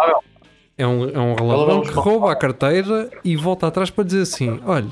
[0.78, 4.60] É um, é um ladrão que rouba a carteira e volta atrás para dizer assim:
[4.66, 4.88] olha,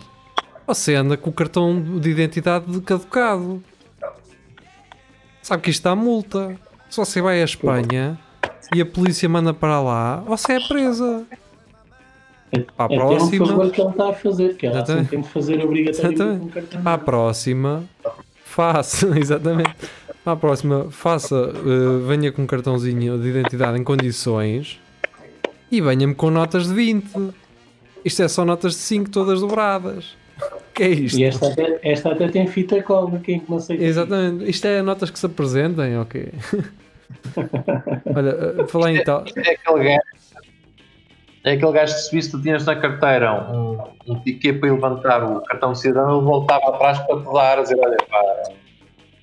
[0.68, 3.64] você anda com o cartão de identidade caducado.
[5.42, 6.60] Sabe que isto dá multa.
[6.90, 8.20] Se você vai à Espanha
[8.74, 11.26] e a polícia manda para lá, você é presa.
[12.78, 13.46] Para a É um próxima.
[13.48, 16.82] favor que ele está a fazer, que ela assim tem de fazer obrigatoriamente um cartão.
[16.82, 17.84] Para a próxima,
[18.44, 19.74] faça, exatamente.
[20.24, 24.80] Para a próxima, faça, eh, venha com um cartãozinho de identidade em condições
[25.72, 27.34] e venha-me com notas de 20.
[28.04, 30.16] Isto é só notas de 5 todas dobradas.
[30.42, 31.18] O que é isto?
[31.20, 33.78] E esta até, esta até tem fita cola, quem que não sei.
[33.84, 34.50] Exatamente.
[34.50, 36.30] Isto é notas que se apresentem, ok?
[38.16, 38.30] Olha,
[38.62, 39.24] eh, falar em tal.
[39.36, 40.02] É aquele gajo.
[41.46, 43.78] É aquele gajo que se visse tu tinhas na carteira um,
[44.08, 47.62] um ticket para levantar o cartão de cidadão, ele voltava atrás para te dar, a
[47.62, 48.44] dizer, olha pá,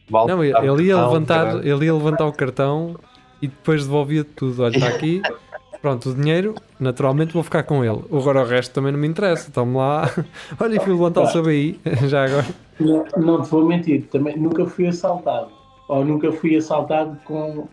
[0.09, 1.69] vale Não, ele dar o ele ia cartão, levantar, caralho.
[1.69, 2.97] ele ia levantar o cartão
[3.43, 4.63] e depois devolvia tudo.
[4.63, 5.21] Olha, está aqui.
[5.83, 8.05] Pronto, o dinheiro, naturalmente vou ficar com ele.
[8.13, 9.51] Agora o resto também não me interessa.
[9.51, 10.09] Tome lá.
[10.61, 11.81] Olha, fui levantar o seu BI.
[12.07, 12.47] Já agora.
[12.79, 15.51] Não, não te vou mentir, também nunca fui assaltado.
[15.89, 17.67] Ou nunca fui assaltado com,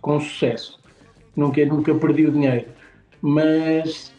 [0.00, 0.80] com sucesso.
[1.36, 2.64] Nunca, nunca perdi o dinheiro.
[3.22, 4.12] Mas,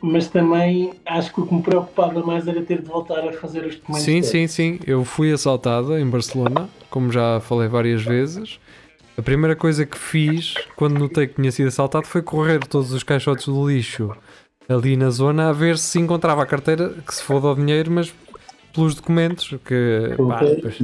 [0.00, 3.64] mas também acho que o que me preocupava mais era ter de voltar a fazer
[3.64, 4.04] os documentos.
[4.04, 4.28] Sim, todos.
[4.30, 4.80] sim, sim.
[4.86, 8.58] Eu fui assaltado em Barcelona, como já falei várias vezes.
[9.18, 13.02] A primeira coisa que fiz quando notei que tinha sido assaltado foi correr todos os
[13.02, 14.14] caixotes do lixo
[14.68, 18.12] ali na zona a ver se encontrava a carteira, que se foda o dinheiro, mas
[18.74, 19.54] pelos documentos.
[19.64, 20.78] Que, pá, depois-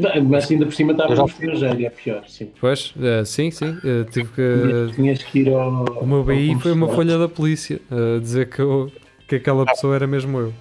[0.00, 2.50] Não, Mas ainda por cima estava já- no estrangeiro, é pior, sim.
[2.60, 3.78] Pois, eh, sim, sim.
[3.84, 4.62] eh, tive que.
[4.62, 5.84] Tinhas, tinhas que ir ao.
[5.84, 8.90] O meu BI foi uma folha da polícia a dizer que, eu-
[9.28, 10.54] que aquela pessoa era mesmo eu.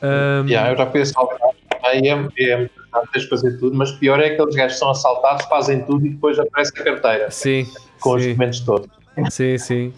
[0.00, 1.40] Ahm, Yeah, eu já fui assaltado.
[1.84, 2.12] Aí é,
[2.52, 2.68] é
[3.12, 6.10] tens de fazer tudo, mas pior é aqueles gajos que são assaltados, fazem tudo e
[6.10, 7.66] depois aparece a carteira Sim,
[8.00, 8.88] com os sim, documentos todos.
[9.30, 9.92] sim, sim.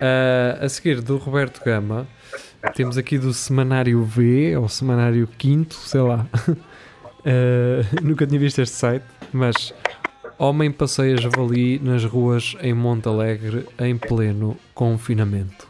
[0.00, 2.06] Ah, a seguir, do Roberto Gama,
[2.74, 6.26] temos aqui do Semanário V, ou Semanário Quinto, sei lá.
[7.26, 9.74] Uh, nunca tinha visto este site, mas
[10.38, 15.66] homem passeia javali nas ruas em Monte Alegre em pleno confinamento.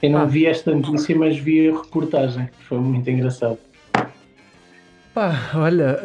[0.00, 0.24] Eu não Ah.
[0.24, 2.48] vi esta notícia, mas vi a reportagem.
[2.68, 3.58] Foi muito engraçado.
[5.14, 6.00] Pá, olha,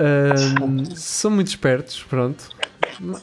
[0.67, 2.49] hum, são muito espertos, pronto.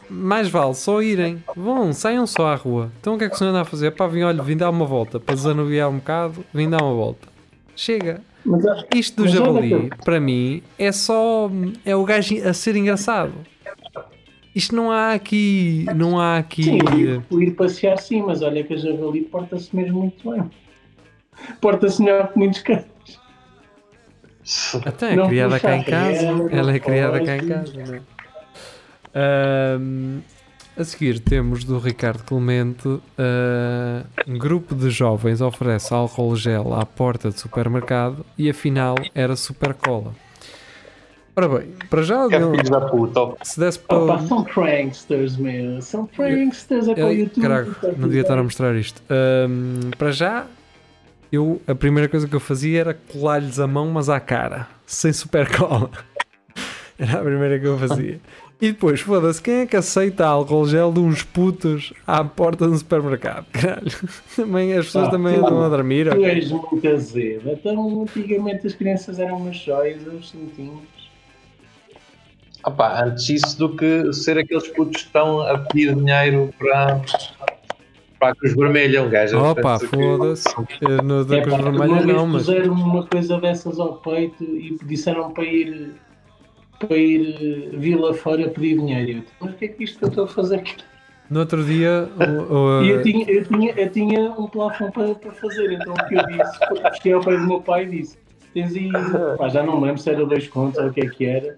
[0.08, 1.42] Mais vale só irem.
[1.56, 2.90] Vão, saiam só à rua.
[3.00, 3.90] Então o que é que o senhor anda a fazer?
[3.90, 5.20] Pá, vim, olha, vim dar uma volta.
[5.20, 7.28] Para desanuviar um bocado, vim dar uma volta.
[7.76, 8.20] Chega.
[8.44, 8.62] Mas,
[8.94, 9.28] Isto do
[9.60, 11.50] que- para mim, é só.
[11.84, 13.32] É o gajo a ser engraçado.
[14.54, 15.86] Isto não há aqui.
[15.96, 16.62] Não há aqui.
[16.62, 16.78] sim,
[17.30, 20.48] o ir, ir passear sim, mas olha que a javali porta-se mesmo muito bem.
[21.60, 22.84] Porta-se melhor que muitos cães.
[24.84, 26.26] Até é Não criada cá em casa.
[26.52, 27.72] Ela é criada cá em casa.
[27.74, 28.00] não é?
[30.76, 36.84] A seguir temos do Ricardo Clemente ah, um grupo de jovens oferece álcool gel à
[36.84, 40.14] porta de supermercado e afinal era super cola.
[41.36, 43.34] Ora bem, para já Que é não- da puta.
[43.42, 44.26] se desse Opa, para.
[44.28, 45.82] são pranksters, meu.
[45.82, 47.42] São pranksters, é para o Eu, YouTube.
[47.42, 49.02] caraca, tá não devia estar a mostrar isto.
[49.10, 50.46] Ahm, para já,
[51.32, 55.12] eu, a primeira coisa que eu fazia era colar-lhes a mão, mas à cara, sem
[55.12, 55.90] super cola.
[56.96, 58.20] Era a primeira que eu fazia.
[58.60, 62.76] E depois, foda-se, quem é que aceita álcool gel de uns putos à porta do
[62.78, 63.44] supermercado?
[63.52, 63.90] Caralho.
[64.36, 66.08] Também, as pessoas Ah, também andam a dormir.
[66.10, 67.50] Tu és muito azedo.
[67.50, 70.80] Então, antigamente as crianças eram umas joias, uns cintinhos.
[72.64, 77.02] Opa, antes isso do que ser aqueles putos que estão a pedir dinheiro para,
[78.18, 79.02] para a Cruz Vermelha.
[79.02, 80.48] Um gajo Opa, pensa que- foda-se.
[80.80, 82.46] Eu No da É, Cruz pá, Vermelha não, mas.
[82.46, 85.92] puseram uma coisa dessas ao peito e disseram para ir
[86.86, 89.18] para ir eh, Vila fora pedir dinheiro.
[89.18, 90.76] Eu, Mas o que é que isto que eu estou a fazer aqui?
[91.30, 92.08] No outro dia.
[92.18, 95.92] o- o- E eu tinha, eu tinha, eu tinha um plafond para, para fazer, então
[95.94, 98.18] o que eu disse, cheguei ao pé do meu pai e disse,
[98.52, 98.90] tens aí,
[99.38, 101.56] pá, já não me lembro se era dois contos ou o que é que era,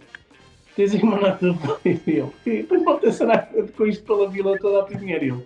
[0.77, 4.05] tens aí uma nota de dois e ele, "E depois pode ter nada com isto
[4.05, 5.43] pela vila toda a pedir dinheiro.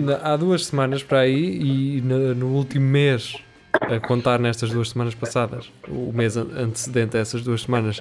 [0.00, 3.36] Na- há duas semanas para aí e no, no último mês,
[3.80, 8.00] a contar nestas duas semanas passadas, o mês an- antecedente a essas duas semanas,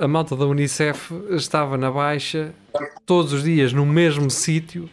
[0.00, 2.52] a malta da Unicef estava na baixa
[3.06, 4.88] todos os dias no mesmo sítio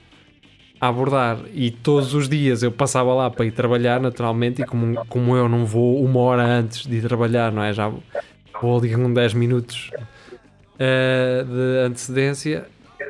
[0.79, 1.39] a abordar.
[1.53, 5.49] E todos os dias eu passava lá para ir trabalhar naturalmente e como, como eu
[5.49, 7.73] não vou uma hora antes de ir trabalhar, não é?
[7.73, 7.89] Já
[8.61, 9.91] vou ali com 10 minutos
[10.77, 12.65] eh, de antecedência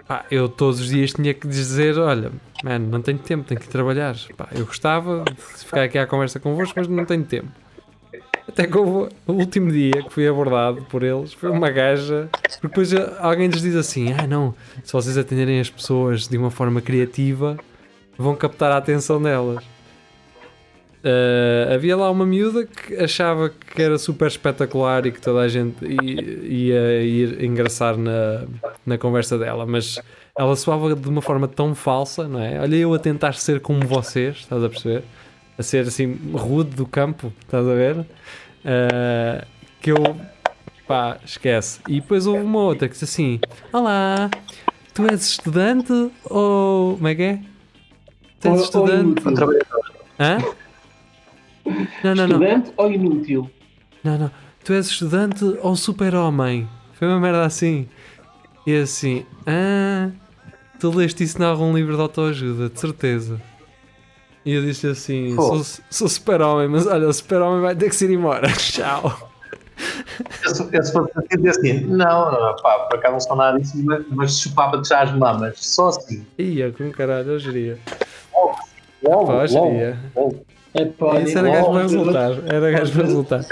[0.10, 2.32] Pá, eu todos os dias tinha que dizer: olha,
[2.64, 4.16] mano, não tenho tempo, tenho que trabalhar.
[4.36, 7.48] Pá, eu gostava de ficar aqui à conversa convosco, mas não tenho tempo.
[8.48, 12.28] Até que houve o último dia que fui abordado por eles, foi uma gaja.
[12.60, 16.82] Depois alguém lhes diz assim: ah, não, se vocês atenderem as pessoas de uma forma
[16.82, 17.56] criativa,
[18.18, 19.64] vão captar a atenção delas.
[21.04, 25.48] Uh, havia lá uma miúda que achava que era super espetacular e que toda a
[25.48, 28.44] gente ia ir engraçar na,
[28.86, 29.98] na conversa dela, mas
[30.38, 32.60] ela soava de uma forma tão falsa, não é?
[32.60, 35.04] Olha, eu a tentar ser como vocês, estás a perceber?
[35.58, 37.98] A ser assim rude do campo, estás a ver?
[38.00, 39.46] Uh,
[39.82, 40.18] que eu
[40.86, 41.80] pá, esquece.
[41.88, 43.40] E depois houve uma outra que disse assim:
[43.72, 44.30] Olá,
[44.94, 45.94] tu és estudante
[46.26, 46.96] ou.
[46.96, 47.40] Como é que é?
[48.42, 49.22] Tu és Ou- ou estudante?
[49.22, 49.60] inútil.
[50.20, 50.38] Hã?
[51.66, 52.44] Não, não, não.
[52.44, 53.52] Estudante ou inútil?
[54.04, 54.32] Não, não.
[54.64, 56.68] Tu és estudante ou super-homem?
[56.94, 57.88] Foi uma merda assim.
[58.66, 60.10] E assim, ah,
[60.80, 63.42] tu leste isso em algum livro de autoajuda, de certeza.
[64.46, 65.64] E eu disse assim: Pô.
[65.64, 68.48] sou, sou super-homem, mas olha, o super-homem vai ter que se ir embora.
[68.54, 69.30] Tchau.
[70.44, 74.06] Eu, se fosse assim, assim, não, não, pá, por acaso não sou nada disso, mas,
[74.10, 76.26] mas chupava-te já as mamas, só assim.
[76.38, 77.80] Ia, com caralho, eu geria.
[79.02, 79.98] Logo, logo, geria.
[80.16, 80.46] logo.
[80.74, 82.32] É pá, Isso era gajo para resultar.
[82.46, 83.46] Era gajo para resultar.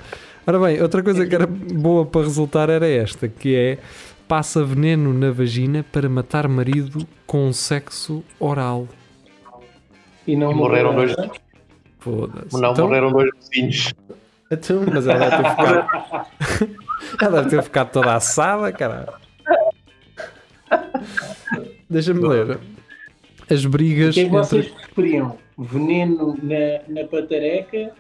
[0.45, 3.77] Ora bem, outra coisa que era boa para resultar era esta, que é
[4.27, 8.87] passa veneno na vagina para matar marido com sexo oral.
[10.25, 11.15] E não E morreram dois,
[11.99, 12.61] Foda-se.
[12.61, 13.93] não, Então- morreram dois vizinhos.
[14.51, 16.75] então, mas ela deve ter ficado.
[17.21, 19.13] ela deve ter ficado toda assada, caralho.
[21.89, 22.59] Deixa-me ler.
[23.49, 24.77] As O brigas que é que vocês entre...
[24.93, 25.37] preferiam?
[25.57, 27.91] Veneno na, na patareca?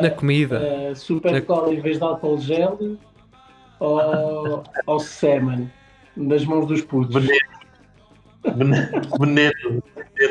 [0.00, 0.60] Na comida.
[0.90, 2.78] ah, super Na- cola em vez de álcool gel?
[3.80, 5.70] Ou, ou semen?
[6.16, 7.14] Das mãos dos putos?
[7.14, 7.52] Veneno.
[8.44, 9.80] Veneno, veneno,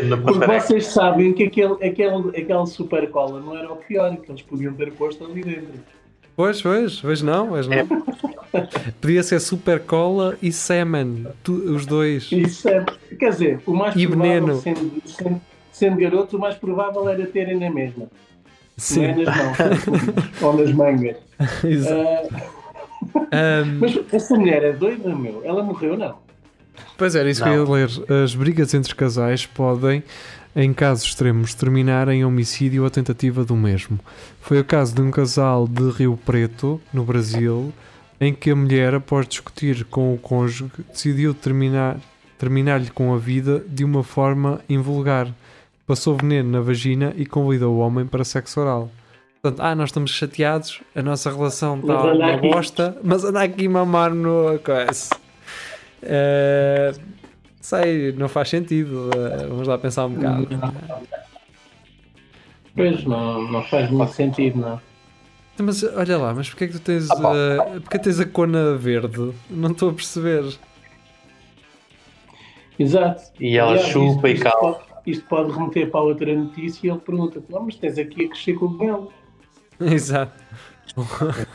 [0.09, 4.29] na Porque vocês sabem que aquele, aquele, aquele super cola não era o pior, que
[4.31, 5.79] eles podiam ter posto ali dentro.
[6.35, 7.87] Pois, pois, pois não, pois não.
[8.99, 12.29] Podia ser super cola e semen, tu- os dois.
[12.31, 12.83] Isso é,
[13.17, 14.55] quer dizer, o mais E provável, veneno.
[14.59, 15.41] sendo, sendo,
[15.71, 18.07] sendo garoto, o mais provável era terem na mesma.
[18.77, 19.01] Sim.
[19.01, 21.17] Não é nas mãos, ou nas mangas.
[21.63, 22.61] Exato.
[23.31, 25.41] Ahm, mas essa mulher é doida, meu.
[25.43, 26.17] Ela morreu, não?
[26.97, 27.89] Pois era, isso que eu ia ler.
[28.23, 30.03] As brigas entre casais podem,
[30.55, 33.99] em casos extremos, terminar em homicídio ou tentativa do mesmo.
[34.39, 37.73] Foi o caso de um casal de Rio Preto, no Brasil,
[38.19, 41.97] em que a mulher, após discutir com o cônjuge, decidiu terminar,
[42.37, 45.27] terminar-lhe com a vida de uma forma invulgar.
[45.87, 48.89] Passou veneno na vagina e convidou o homem para sexo oral.
[49.41, 52.47] Portanto, ah, nós estamos chateados, a nossa relação está uma aqui.
[52.49, 55.09] bosta, mas anda aqui mamar no coisa.
[56.03, 56.93] Eh,
[57.59, 59.09] sei, não faz sentido.
[59.15, 60.47] eh, vamos lá pensar um bocado.
[62.75, 64.79] Pois, não, não faz muito sentido, não.
[65.55, 67.31] Então, Mas olha lá, mas porquê é que tu tens, Ah, pá.
[67.35, 69.33] eh, porquê tens a cona verde?
[69.49, 70.45] Não estou a perceber.
[72.79, 73.23] Exato.
[73.39, 74.81] E ela Aliás, chupa e cala.
[75.05, 78.53] Isto pode remeter para outra notícia e ele pergunta: Não, mas tens aqui a crescer
[78.53, 79.11] com o belo.
[79.79, 80.33] Exato.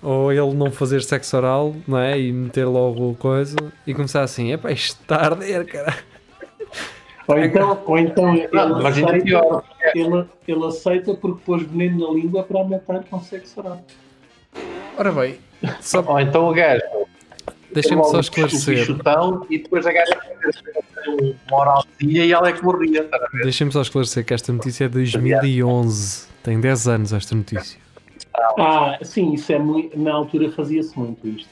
[0.00, 2.18] Ou ele não fazer sexo oral, não é?
[2.18, 5.98] E meter logo coisa e começar assim: epá, isto está a arder, cara.
[7.26, 9.64] Ou então, ou então ele, Não, aceita, pior.
[9.94, 13.84] ele, ele aceita porque pôs veneno na língua para matar com sexo oral.
[14.96, 15.38] Ora bem,
[15.80, 16.80] só, Ou então o gajo.
[17.72, 18.84] Deixem-me só esclarecer.
[18.84, 20.18] chutão e depois a gaja
[21.08, 23.04] um- uma oralzinha e ela é que morria.
[23.04, 23.18] tá?
[23.42, 26.26] Deixem-me só esclarecer que esta notícia é de 2011.
[26.42, 27.78] Tem 10 anos esta notícia.
[28.58, 29.98] Ah, sim, isso é muito.
[29.98, 31.48] Na altura fazia-se muito isto.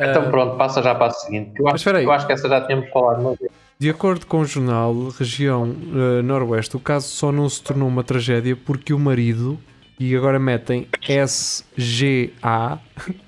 [0.00, 1.52] Então Ah, pronto, passa já para a seguinte.
[1.56, 2.04] Eu Mas acho, espera aí.
[2.04, 3.22] eu acho que essa já tínhamos falado.
[3.22, 3.38] Mas...
[3.80, 5.74] De acordo com o jornal Região
[6.18, 9.58] eh, Noroeste, o caso só não se tornou uma tragédia porque o marido,
[9.98, 12.78] e agora metem SGA,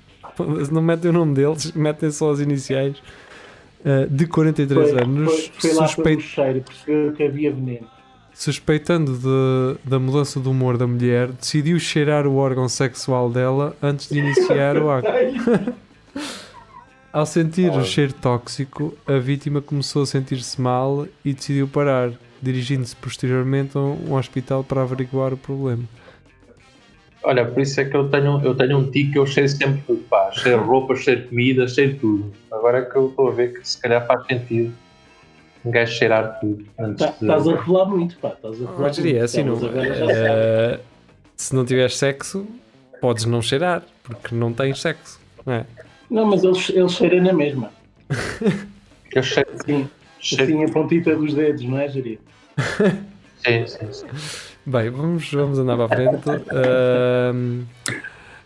[0.71, 2.95] não metem o nome deles, metem só as iniciais,
[3.85, 7.87] eh, de 43 Foi, anos, foi, foi lá cheiro, percebeu que havia veneno.
[8.33, 14.07] suspeitando de- da mudança do humor da mulher, decidiu cheirar o órgão sexual dela antes
[14.09, 15.07] de iniciar o ato.
[17.13, 22.11] Ao sentir o cheiro tóxico, a vítima começou a sentir-se mal e decidiu parar,
[22.41, 25.83] dirigindo-se posteriormente a um hospital para averiguar o problema.
[27.23, 29.81] Olha, por isso é que eu tenho, eu tenho um tique que eu cheiro sempre
[29.85, 30.01] tudo.
[30.09, 30.31] Pá.
[30.31, 32.33] Cheiro roupa, cheiro comida, cheiro tudo.
[32.51, 34.73] Agora é que eu estou a ver que se calhar faz sentido
[35.63, 37.25] um gajo cheirar tudo antes Tá- de.
[37.25, 38.29] Estás a revelar muito, pá.
[38.29, 39.25] Estás a revelar Mas diria muito.
[39.25, 39.59] assim, não,
[40.09, 40.79] eh,
[41.37, 42.47] se não tiveres sexo,
[42.99, 45.19] podes não cheirar, porque não tens sexo.
[45.45, 45.65] Não é?
[46.09, 47.71] Não, mas ele, ele cheira na mesma.
[49.13, 52.19] Eu cheiro, Sim, cheiro assim a pontita dos dedos, não é, Jari?
[53.37, 54.07] sim, sim, sim.
[54.65, 56.29] Bem, vamos, vamos andar para a frente.
[56.51, 57.63] Ahm,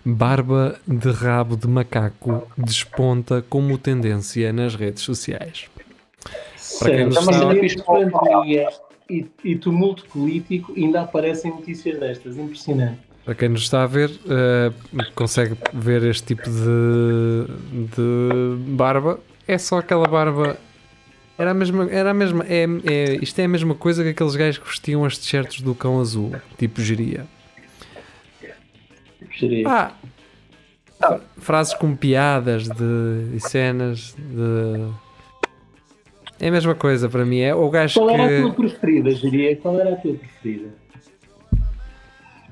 [0.06, 5.70] barba de rabo de macaco desponta como tendência nas redes sociais.
[6.80, 8.70] Para quem entre pandemia
[9.10, 12.38] e, e tumulto político ainda aparecem notícias destas.
[12.38, 13.00] Impressionante.
[13.26, 14.72] Para quem nos está a ver, eh,
[15.16, 17.48] consegue ver este tipo de,
[17.88, 19.20] de barba.
[19.48, 20.58] É só aquela barba.
[21.38, 21.90] Era a mesma.
[21.92, 25.04] Era a mesma é, é- isto é a mesma coisa que aqueles gajos que vestiam
[25.04, 27.26] as t-shirts do cão azul, tipo geria.
[29.38, 29.66] Jari.
[29.66, 29.92] Ah,
[30.98, 34.88] fra- frases com piadas de, e cenas de.
[36.40, 37.40] É a mesma coisa para mim.
[37.40, 38.56] É o gajo Qual era a tua que.
[38.58, 39.56] preferida, Jari?
[39.58, 40.70] Qual era a tua preferida?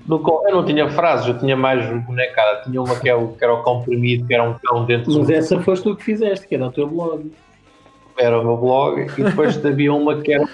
[0.06, 2.64] No cão- eu não tinha frases, eu tinha mais bonecada.
[2.64, 5.28] Tinha uma que, é o, que era o comprimido, que era um cão dentro Mas
[5.28, 7.32] do essa foste tu que fizeste, que era o teu blog.
[8.18, 10.48] Era o meu blog, e depois havia uma que era,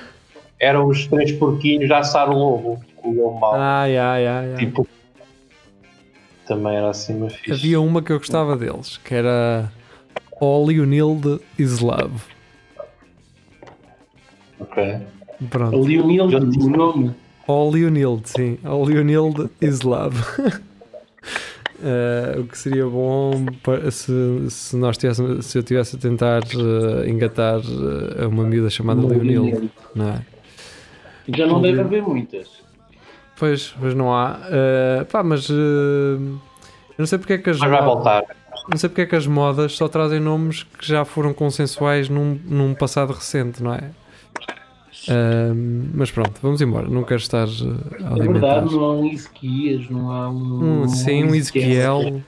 [0.60, 3.54] eram os três porquinhos a assar o lobo, o lobo mau.
[3.56, 4.58] Ai, ai, ai, ai.
[4.58, 4.88] Tipo,
[6.46, 7.52] também era assim uma fixe.
[7.52, 9.72] Havia uma que eu gostava deles, que era
[10.42, 12.22] All You Need Is Love.
[14.60, 14.98] Ok.
[15.50, 15.78] Pronto.
[15.78, 17.16] O Leonil, Já o nome.
[17.48, 18.60] All You Need, sim.
[18.64, 20.18] All You Need Is Love.
[21.82, 24.12] Eh, o que seria bom pa- se,
[24.50, 27.60] se nós tivéssemos, se eu estivesse a tentar eh, engatar
[28.22, 30.22] a uma miúda chamada Leonil, não é?
[31.36, 32.48] Já não deve haver muitas.
[33.38, 34.40] Pois, pois não há.
[34.50, 36.20] Eh, pá, mas eu
[36.98, 38.24] não sei porque é que as Mas vai voltar.
[38.70, 42.38] não sei porque é que as modas só trazem nomes que já foram consensuais num,
[42.46, 43.92] num passado recente, não é?
[45.10, 46.88] Ahm, mas pronto, vamos embora.
[46.88, 48.32] Não quero estar a É alimentar.
[48.60, 50.82] verdade, não há um Ezequias, não há um.
[50.84, 52.22] Um, sim, um Ezequiel,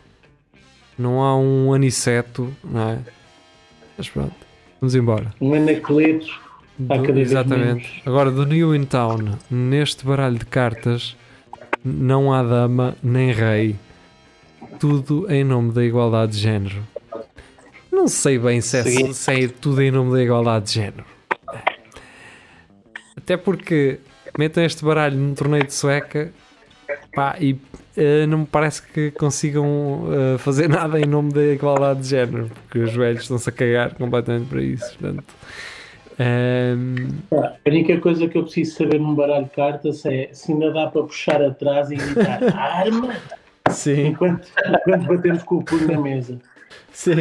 [0.97, 2.99] não há um Aniceto, não é?
[3.97, 4.33] Mas pronto,
[4.79, 5.33] vamos embora.
[5.39, 6.27] Um Anacleto.
[6.79, 8.01] Do- exatamente.
[8.05, 11.15] Agora, do New in Town, neste baralho de cartas,
[11.85, 13.75] não há dama nem rei.
[14.79, 16.81] Tudo em nome da igualdade de género.
[17.91, 21.03] Não sei bem se é, se é tudo em nome da igualdade de género.
[23.31, 23.99] Até porque
[24.37, 26.33] metem este baralho num torneio de sueca
[27.15, 27.57] Pá, e
[27.95, 32.51] eh, não me parece que consigam eh, fazer nada em nome da igualdade de género,
[32.63, 34.97] porque os velhos estão-se a cagar completamente para isso.
[34.97, 35.23] Portanto,
[36.19, 40.73] ehm, A única coisa que eu preciso saber num baralho de cartas é se ainda
[40.73, 43.15] dá para puxar atrás e gritar arma
[43.69, 46.37] sim, enquanto, enquanto batemos com o punho na mesa.
[46.91, 47.15] sim.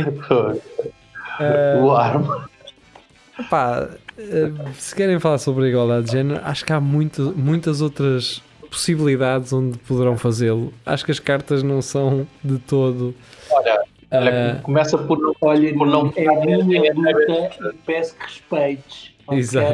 [1.41, 2.51] Eh, O arma.
[3.49, 3.89] Pá,
[4.19, 8.43] eh, se querem falar sobre a igualdade de género, acho que há muito, muitas outras
[8.71, 10.73] possibilidades onde poderão fazê-lo.
[10.85, 13.15] Acho que as cartas não são de todo.
[13.51, 13.83] Olha,
[14.13, 15.35] olha, eh, começa por não.
[15.41, 19.11] Olha, Por não- é a minha luta e peço que respeites.
[19.33, 19.69] Exato.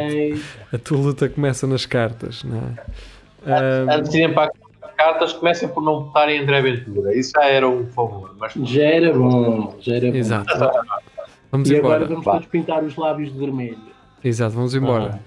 [0.70, 3.94] a tua luta começa nas cartas, não é?
[3.94, 4.52] Antes de irem para
[4.82, 7.16] as cartas, comecem por não votarem em André Ventura.
[7.16, 8.34] Isso já era um favor.
[8.38, 10.16] Mas Já era bom, já era bom.
[10.16, 10.46] exato.
[11.57, 11.94] Vamos E embora.
[11.96, 13.78] agora vamos todos pintar os lábios de vermelho.
[14.22, 15.20] Exato, vamos embora.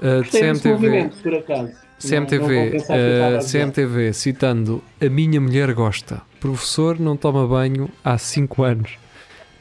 [0.00, 1.62] Ah, desse CMTV, por acaso.
[1.62, 3.40] Não- não CMTV, eu estava a ah.
[3.42, 6.22] CMTV, citando A minha mulher gosta.
[6.40, 8.96] Professor não toma banho há 5 anos.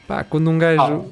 [0.07, 1.05] Pá, quando um gajo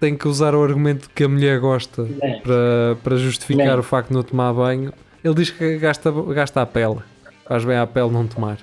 [0.00, 2.40] tem que usar o argumento que a mulher gosta É.
[2.40, 3.78] para, para justificar Não.
[3.78, 6.98] o facto de não tomar banho, ele diz que gasta, gasta a pele.
[7.46, 8.58] Faz bem à pele não tomar.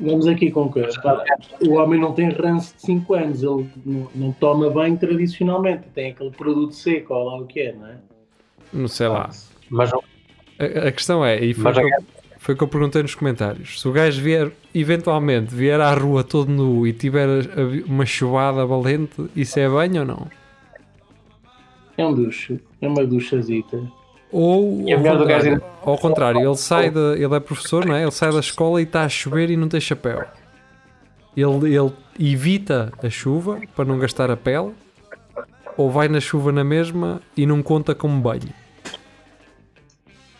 [0.00, 1.00] Vamos aqui com coisa.
[1.00, 1.24] Pá,
[1.66, 6.10] O homem não tem ranço de 5 anos, ele não, não toma banho tradicionalmente, tem
[6.10, 7.96] aquele produto seco, ou lá o que é, não é?
[8.72, 9.30] Não sei lá.
[9.70, 10.02] mas não-
[10.58, 12.04] A, a questão é, e foi o que, eu,
[12.38, 16.22] foi o que eu perguntei nos comentários: se o gajo vier, eventualmente, vier à rua
[16.24, 17.28] todo nu e tiver
[17.86, 20.26] uma chuvada valente, isso é banho ou não?
[21.96, 23.80] É um ducho, é uma duchazita.
[24.36, 28.02] Ou a ao contrário, ao contrário, ele sai da, ele é professor, não é?
[28.02, 30.24] Ele sai da escola e está a chover e não tem chapéu.
[31.36, 34.72] Ele, ele evita a chuva para não gastar a pele,
[35.76, 38.52] ou vai na chuva na mesma e não conta como banho.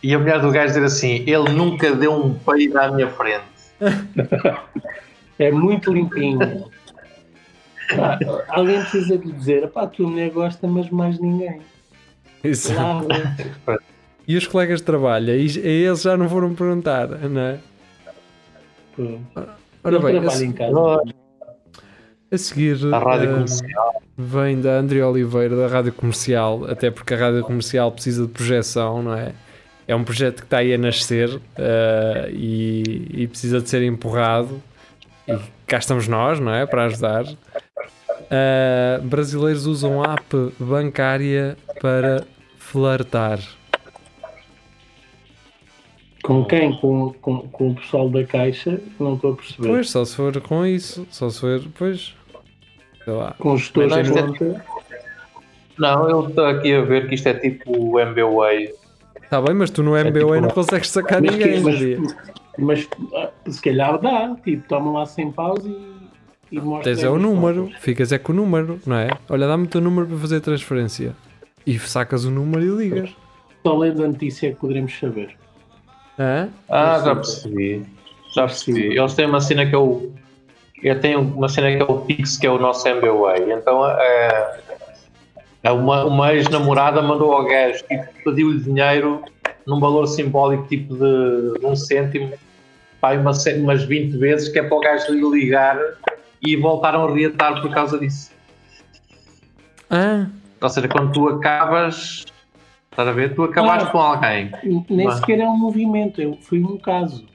[0.02, 3.44] E a mulher do gajo dizer assim: ele nunca deu um peido à minha frente.
[5.36, 6.38] É muito limpinho.
[7.96, 8.16] Pá,
[8.50, 11.60] alguém precisa de lhe dizer, pá, tua mulher gosta, mas mais ninguém.
[12.74, 13.06] Lava.
[14.26, 17.58] E os colegas de trabalho, a eles já não foram perguntar, não é?
[19.82, 20.54] Ora bem, a, se-
[22.32, 24.02] a seguir A rádio eh, comercial.
[24.16, 29.02] vem da André Oliveira da Rádio Comercial, até porque a Rádio Comercial precisa de projeção,
[29.02, 29.32] não é?
[29.86, 34.62] É um projeto que está aí a nascer eh, e, e precisa de ser empurrado.
[35.28, 35.36] E
[35.66, 36.64] cá estamos nós, não é?
[36.64, 37.24] Para ajudar.
[38.30, 40.24] Eh, brasileiros usam app
[40.58, 42.24] bancária para
[42.74, 43.38] flertar.
[46.24, 46.72] Com quem?
[46.80, 48.80] Com, com, com o pessoal da caixa?
[48.98, 49.68] Não estou a perceber.
[49.68, 52.16] Pois, só se for com isso, só se for, pois,
[53.04, 53.34] sei lá.
[53.38, 54.64] Com os gestores Mas de isto é- conta.
[55.78, 58.72] Não, eu estou aqui a ver que isto é tipo o MBWay.
[59.22, 61.54] Está bem, mas tu no MBA tipo- não consegues sacar Mas, ninguém.
[61.54, 61.98] que- mas, Maria.
[62.58, 64.34] mas, ah, se calhar dá.
[64.44, 66.92] Tipo, toma lá sem pausa e, e mostra.
[66.92, 69.10] Tens é o número, ficas é com o número, não é?
[69.28, 71.14] Olha, dá-me o teu número para fazer a transferência.
[71.66, 73.10] E sacas o número e ligas.
[73.62, 75.36] Só lendo a notícia é que poderemos saber.
[76.18, 76.48] Hã?
[76.68, 77.86] Ah, já percebi.
[78.34, 78.98] Já percebi.
[78.98, 80.12] Eles têm uma cena que é o.
[80.82, 83.52] Eu tenho uma cena que é o Pix, que é o nosso MBWay.
[83.52, 84.60] Então é,
[85.62, 89.24] é uma, uma ex-namorada mandou ao gajo, tipo, pediu-lhe dinheiro
[89.66, 92.34] num valor simbólico tipo de, de um cêntimo,
[93.00, 95.78] pá, uma, umas 20 vezes, que é para o gajo lhe ligar
[96.42, 98.30] e voltaram a reatar por causa disso.
[99.88, 100.26] Ah,
[100.64, 102.24] Ou seja, quando tu acabas.
[102.90, 103.34] Estás a ver?
[103.34, 103.90] Tu acabaste Ah.
[103.92, 104.50] com alguém.
[104.88, 107.26] Nem Mas- sequer é um movimento, eu, foi um caso.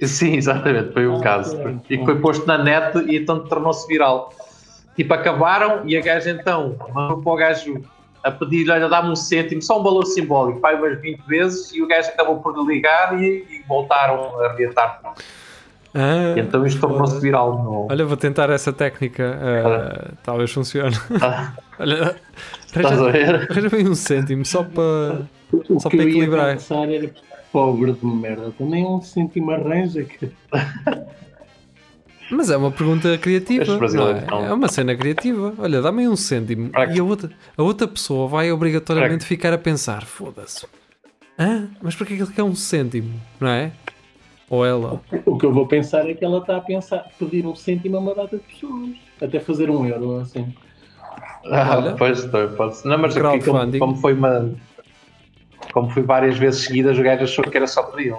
[0.00, 1.58] Sim, exatamente, foi o Ah, caso.
[1.60, 1.76] ok.
[1.90, 4.32] E que foi posto na net e então tornou-se viral.
[4.96, 7.82] Tipo, acabaram e a gaja então mandou para o gajo
[8.24, 11.82] a pedir, olha, dá-me um cêntimo, só um valor simbólico, pai umas 20 vezes e
[11.82, 15.00] o gajo acabou por ligar e, e voltaram a reatar.
[15.94, 16.34] Ah.
[16.36, 17.62] Então isto tornou-se viral.
[17.62, 17.86] No...
[17.90, 19.38] Olha, vou tentar essa técnica.
[19.40, 20.96] ah, talvez funcione.
[21.20, 22.16] Ah, Olha,
[22.66, 23.50] estás a ver?
[23.50, 25.26] arranja bem um cêntimo só para.
[25.52, 26.58] O Só para equilibrar.
[26.90, 27.10] era
[27.52, 28.52] pobre de merda.
[28.58, 30.30] Também um cêntimo arranja que.
[32.30, 33.64] Mas é uma pergunta criativa.
[33.64, 34.48] É?
[34.48, 35.54] é uma cena criativa.
[35.56, 36.70] Olha, dá-me um cêntimo.
[36.94, 40.66] E a outra, a outra pessoa vai obrigatoriamente ficar a pensar: foda-se.
[41.38, 41.68] Hã?
[41.80, 43.18] Mas para é que ele quer um cêntimo?
[43.40, 43.72] Não é?
[44.50, 45.00] Ou ela?
[45.26, 48.00] O que eu vou pensar é que ela está a pensar pedir um cêntimo a
[48.00, 48.90] uma data de pessoas.
[49.20, 50.54] Até fazer um euro assim.
[51.50, 51.94] Ah, Olha.
[51.96, 52.24] pois,
[52.56, 52.88] pode ser.
[52.88, 53.78] Não, mas aqui, como, Crowdfunding.
[53.78, 54.50] como foi uma.
[55.72, 58.14] Como foi várias vezes seguidas, o gajo achou que era só pedir.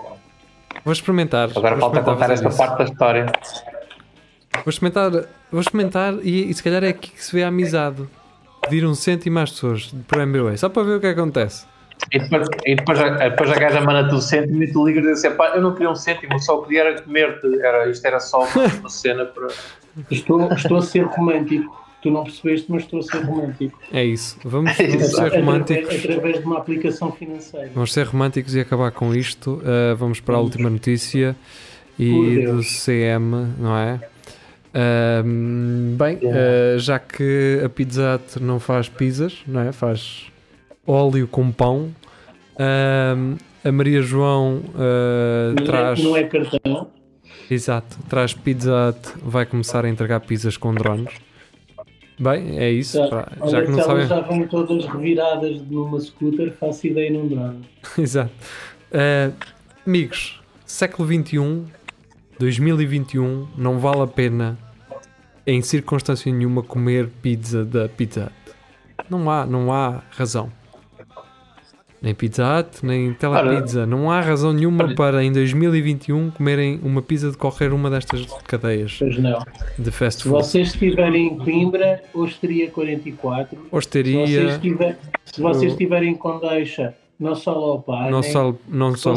[0.86, 1.50] Vou experimentar.
[1.56, 2.58] Agora vou falta experimentar contar esta isso.
[2.58, 3.26] parte da história.
[4.64, 5.12] Vou experimentar,
[5.52, 8.04] vou experimentar e, e se calhar é aqui que se vê a amizade.
[8.62, 11.66] Pedir um cêntimo às pessoas por MBA, só para ver o que acontece.
[12.12, 15.08] E depois, e depois, a, depois a gaja manda-te um cêntimo e tu ligas e
[15.10, 17.60] dizes assim, pá, eu não queria um cêntimo, eu só queria era comer-te.
[17.62, 19.48] Era, isto era só uma, cena para...
[20.10, 21.78] Estou, estou a ser romântico.
[22.02, 23.78] Tu não percebeste, mas estou a ser romântico.
[23.92, 24.38] É isso.
[24.46, 25.16] Vamos, É vamos isso.
[25.16, 25.96] ser Através, românticos.
[26.06, 27.72] através de uma aplicação financeira.
[27.76, 29.56] Vamos ser românticos e acabar com isto.
[29.62, 31.36] Uh, vamos para a última notícia
[32.00, 32.62] e do.
[32.64, 34.00] CM, não é?
[34.74, 39.72] Um, bem, uh, já que a Pizza Hut não faz pizzas, não é?
[39.74, 40.29] Faz
[40.90, 41.92] óleo com pão.
[42.60, 46.04] um, a Maria João uh, Não é, traz.
[46.04, 46.88] não é cartão.
[47.50, 51.14] Exato, traz Pizza vai começar a entregar pizzas com drones.
[52.20, 52.98] Bem, é isso.
[52.98, 54.08] Já, olha já que não sabem.
[54.08, 57.62] já vão todas reviradas numa scooter, faço ideia num drone.
[57.98, 58.32] Exato.
[58.92, 59.34] Uh,
[59.88, 61.64] amigos, século XXI,
[62.38, 64.58] 2021, não vale a pena,
[65.48, 68.56] em circunstância nenhuma, comer pizza da Pizza Hut.
[69.10, 70.52] Não há, não há razão.
[72.02, 73.86] Nem Pizza Hut, nem Telepizza.
[73.86, 78.26] Não há razão nenhuma Olha- para, em 2021, comerem uma pizza de qualquer uma destas
[78.48, 79.40] cadeias Pois não.
[79.78, 80.44] de fast Se food.
[80.44, 83.50] vocês estiverem em Coimbra, Osteria 44.
[83.50, 88.10] Se vocês, Osteria, estiver, se vocês estiverem com deixa, não só pai.
[88.10, 89.14] não só, não Se só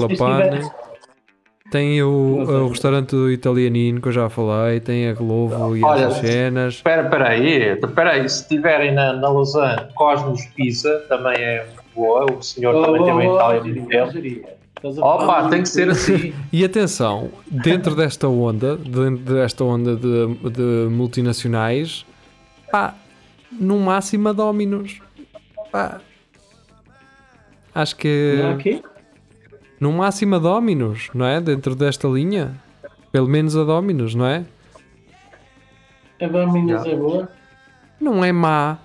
[1.70, 6.04] Tem o, o restaurante do italianino que eu já falei, tem a Globo e Olha,
[6.06, 6.74] essas cenas.
[6.74, 11.64] Espera, espera aí, espera aí, se estiverem na, na Lausanne, Cosmos Pizza, também é
[11.94, 14.06] boa, o senhor Oh, também oh, tem uma oh, Itália Osteria, de tempo.
[14.06, 14.56] Osteria.
[14.76, 16.34] Estás a Opa, tem que ser assim.
[16.52, 22.04] E atenção, dentro desta onda, dentro desta onda de, de multinacionais,
[22.70, 22.94] pá,
[23.52, 25.00] no máximo a Dominos.
[25.70, 26.00] Pá,
[27.74, 28.82] acho que Não quê?
[29.78, 31.40] no máximo a Dominos, não é?
[31.40, 32.54] Dentro desta linha,
[33.10, 34.44] pelo menos a Dominos, não é?
[36.20, 37.28] A Domino's é boa?
[38.00, 38.78] Não é má.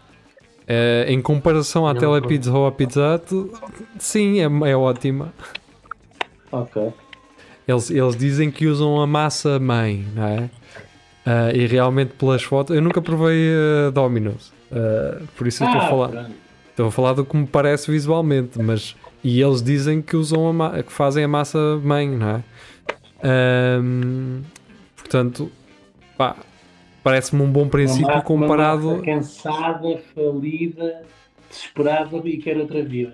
[0.67, 3.51] Eh, em comparação à Não, Telepizza ou à Pizza Hut,
[3.97, 5.33] sim, é, é ótima.
[6.51, 6.91] Ok.
[7.65, 10.49] Eles, eles dizem que usam a massa mãe, não é?
[11.25, 13.49] Ah, e realmente pelas fotos, eu nunca provei
[13.87, 16.09] a Domino's, ah, por isso eu estou a falar.
[16.09, 16.31] pronto.
[16.69, 20.83] Estou a falar do que me parece visualmente, mas e eles dizem que usam a
[20.83, 22.43] que fazem a massa mãe, não é?
[23.23, 24.41] Ahm,
[24.95, 25.51] portanto,
[26.15, 26.35] pá,
[27.07, 28.87] parece-me um bom princípio Uma ma- uma comparado.
[28.91, 31.01] massa cansada, falida,
[31.49, 33.13] desesperada e quer outra vida.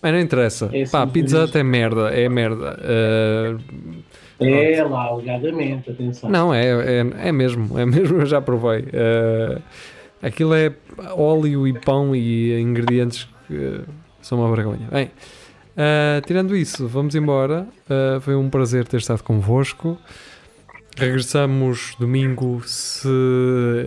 [0.00, 0.68] Mas não interessa.
[0.72, 2.76] É Pá, Pizza Hut é merda, é merda.
[2.80, 6.28] Ah, É lá, alegadamente, atenção.
[6.28, 6.66] Não, é,
[7.00, 8.84] é, é mesmo, é mesmo, eu já provei.
[8.92, 9.58] Eh,
[10.20, 10.72] aquilo é
[11.16, 13.80] óleo e pão e ingredientes que
[14.20, 14.88] são uma vergonha.
[14.90, 15.10] Bem,
[15.76, 17.66] eh, tirando isso, vamos embora.
[18.22, 19.96] Foi um prazer ter estado convosco.
[20.96, 23.08] Regressamos domingo se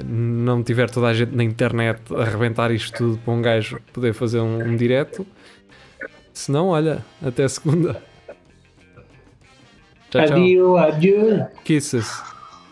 [0.06, 4.14] não tiver toda a gente na internet a arrebentar isto tudo para um gajo poder
[4.14, 5.26] fazer um, um direto.
[6.34, 8.02] Se não, olha, até segunda.
[10.10, 10.38] Tchau, tchau.
[10.38, 11.48] Adio, adio.
[11.64, 12.22] Kisses.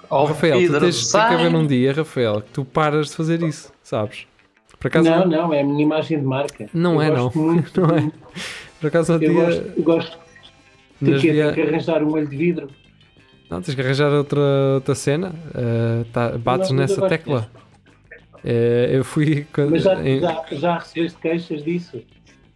[0.10, 1.56] Ao Rafael, tu tens, tem que haver sai.
[1.56, 4.28] um dia, Rafael, que tu paras de fazer isso, sabes?
[4.80, 6.70] Por acaso, Não, não, é a minha imagem de marca.
[6.74, 7.32] Não Eu é, não.
[7.34, 8.12] Muito, Não é.
[8.80, 10.20] por acaso, Eu dia, gosto, gosto
[11.02, 12.70] de que que arranjar um olho de vidro.
[13.50, 14.40] Não, tens que arranjar outra,
[14.76, 17.48] outra cena, eh, tá- bates Não, nessa tecla.
[18.44, 19.46] Eh, eu fui.
[19.54, 22.02] quando- Mas já, em- já, já recebeste queixas disso?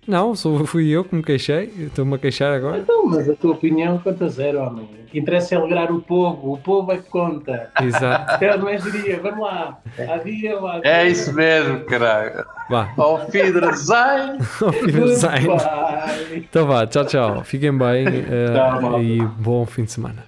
[0.07, 2.77] Não, sou, fui eu que me queixei, estou-me a queixar agora.
[2.77, 4.85] Então, mas a tua opinião conta zero, homem.
[5.03, 6.53] O que interessa é alegrar o povo.
[6.53, 7.69] O povo é que conta.
[7.81, 9.77] Exato, É, não é geria, vamos lá.
[10.13, 10.79] Adia, lá.
[10.83, 12.45] É isso mesmo, caralho.
[12.69, 14.29] vá, Ao vidro sai.
[14.61, 14.71] ao.
[14.71, 16.37] Goodbye.
[16.37, 18.05] Então vá, tchau, tchau, fiquem bem
[18.53, 18.99] Tchau, malta.
[19.03, 20.23] e bom fim de semana.